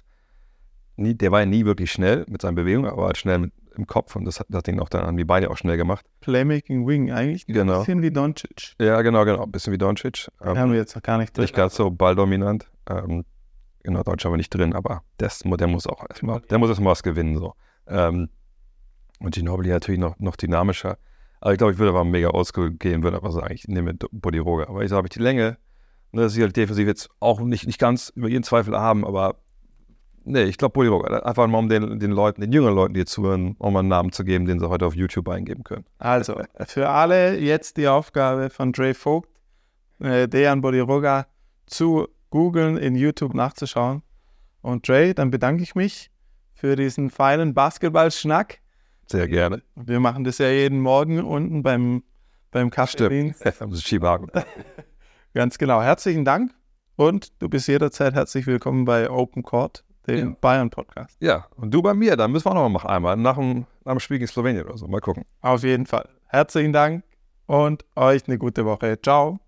nie, 0.95 1.15
der 1.15 1.31
war 1.31 1.41
ja 1.41 1.45
nie 1.45 1.65
wirklich 1.65 1.91
schnell 1.91 2.25
mit 2.27 2.41
seinen 2.41 2.55
Bewegungen, 2.55 2.89
aber 2.89 3.05
halt 3.05 3.17
schnell 3.17 3.39
mit, 3.39 3.53
im 3.75 3.87
Kopf 3.87 4.15
und 4.15 4.25
das 4.25 4.39
hat, 4.39 4.47
das 4.49 4.59
hat 4.59 4.67
ihn 4.67 4.79
auch 4.79 4.89
dann 4.89 5.05
an 5.05 5.15
die 5.15 5.23
Beine 5.23 5.49
auch 5.49 5.57
schnell 5.57 5.77
gemacht. 5.77 6.05
Playmaking 6.19 6.85
Wing, 6.87 7.11
eigentlich 7.11 7.47
ein 7.47 7.53
Genau. 7.53 7.79
bisschen 7.79 8.01
wie 8.01 8.11
Doncic. 8.11 8.73
Ja, 8.79 9.01
genau, 9.01 9.23
genau. 9.25 9.43
Ein 9.43 9.51
bisschen 9.51 9.71
wie 9.73 9.77
Doncic. 9.77 10.27
Den 10.43 10.57
haben 10.57 10.71
wir 10.71 10.79
jetzt 10.79 10.95
noch 10.95 11.01
gar 11.03 11.17
nicht 11.17 11.35
drin. 11.35 11.43
nicht 11.43 11.55
ganz 11.55 11.75
so 11.75 11.89
balldominant. 11.89 12.69
Ähm, 12.89 13.23
genau, 13.83 14.03
Deutsch 14.03 14.25
aber 14.25 14.37
nicht 14.37 14.49
drin, 14.49 14.73
aber 14.73 15.03
das, 15.17 15.39
der 15.39 15.67
muss 15.67 15.87
auch 15.87 16.03
erstmal, 16.09 16.41
der 16.41 16.57
muss 16.57 16.69
erstmal 16.69 16.91
was 16.91 17.03
gewinnen. 17.03 17.37
So. 17.37 17.53
Ähm, 17.87 18.29
und 19.19 19.33
Ginobili 19.35 19.69
natürlich 19.69 20.01
noch, 20.01 20.19
noch 20.19 20.35
dynamischer. 20.35 20.97
Aber 21.41 21.51
ich 21.53 21.57
glaube, 21.57 21.73
ich 21.73 21.79
würde 21.79 21.89
aber 21.89 22.05
mega 22.05 22.29
oldschool 22.29 22.71
gehen, 22.71 23.03
würde 23.03 23.17
aber 23.17 23.31
sagen, 23.31 23.53
ich 23.53 23.67
nehme 23.67 23.95
Bodiroga. 24.11 24.67
Aber 24.67 24.83
ich 24.83 24.89
sage, 24.89 24.97
habe 24.97 25.07
ich 25.07 25.13
die 25.13 25.19
Länge, 25.19 25.57
ne, 26.11 26.21
dass 26.21 26.33
sie 26.33 26.43
halt 26.43 26.55
defensiv 26.55 26.87
jetzt 26.87 27.09
auch 27.19 27.41
nicht, 27.41 27.65
nicht 27.65 27.79
ganz 27.79 28.09
über 28.15 28.29
jeden 28.29 28.43
Zweifel 28.43 28.77
haben, 28.77 29.03
aber 29.05 29.37
nee, 30.23 30.43
ich 30.43 30.59
glaube 30.59 30.73
Bodiroga. 30.73 31.19
Einfach 31.19 31.47
mal 31.47 31.57
um 31.57 31.67
den, 31.67 31.99
den 31.99 32.11
Leuten, 32.11 32.41
den 32.41 32.51
jüngeren 32.51 32.75
Leuten, 32.75 32.93
die 32.93 33.01
jetzt 33.01 33.11
zuhören, 33.11 33.55
auch 33.59 33.71
mal 33.71 33.79
einen 33.79 33.87
Namen 33.87 34.11
zu 34.11 34.23
geben, 34.23 34.45
den 34.45 34.59
sie 34.59 34.69
heute 34.69 34.85
auf 34.85 34.95
YouTube 34.95 35.27
eingeben 35.29 35.63
können. 35.63 35.85
Also, 35.97 36.39
für 36.67 36.89
alle 36.89 37.39
jetzt 37.39 37.77
die 37.77 37.87
Aufgabe 37.87 38.51
von 38.51 38.71
Dre 38.71 38.93
Vogt, 38.93 39.29
äh, 39.99 40.27
Dejan 40.27 40.61
Bodiroga 40.61 41.25
zu 41.65 42.07
googeln, 42.29 42.77
in 42.77 42.95
YouTube 42.95 43.33
nachzuschauen. 43.33 44.03
Und 44.61 44.87
Dre, 44.87 45.15
dann 45.15 45.31
bedanke 45.31 45.63
ich 45.63 45.73
mich 45.73 46.11
für 46.53 46.75
diesen 46.75 47.09
feinen 47.09 47.55
Basketballschnack. 47.55 48.60
Sehr 49.11 49.27
gerne. 49.27 49.61
Wir 49.75 49.99
machen 49.99 50.23
das 50.23 50.37
ja 50.37 50.49
jeden 50.49 50.79
Morgen 50.79 51.19
unten 51.21 51.63
beim 51.63 52.03
beim 52.51 52.69
Kaffee. 52.69 53.33
Skiwagen. 53.75 54.29
Ganz 55.33 55.57
genau. 55.57 55.81
Herzlichen 55.81 56.23
Dank 56.25 56.53
und 56.95 57.31
du 57.41 57.49
bist 57.49 57.67
jederzeit 57.67 58.13
herzlich 58.13 58.47
willkommen 58.47 58.85
bei 58.85 59.09
Open 59.09 59.43
Court, 59.43 59.83
dem 60.07 60.29
Ja. 60.29 60.35
Bayern-Podcast. 60.39 61.17
Ja, 61.21 61.47
und 61.57 61.73
du 61.73 61.81
bei 61.81 61.93
mir, 61.93 62.15
dann 62.15 62.31
müssen 62.31 62.45
wir 62.45 62.51
auch 62.51 62.69
noch 62.69 62.83
mal 62.83 62.89
einmal 62.89 63.17
nach 63.17 63.35
dem, 63.35 63.65
nach 63.85 63.93
dem 63.93 63.99
Spiel 63.99 64.19
gegen 64.19 64.29
Slowenien 64.29 64.65
oder 64.65 64.77
so. 64.77 64.87
Mal 64.87 65.01
gucken. 65.01 65.25
Auf 65.41 65.63
jeden 65.63 65.85
Fall. 65.85 66.07
Herzlichen 66.27 66.71
Dank 66.73 67.03
und 67.47 67.83
euch 67.95 68.27
eine 68.27 68.37
gute 68.37 68.65
Woche. 68.65 68.97
Ciao. 69.01 69.39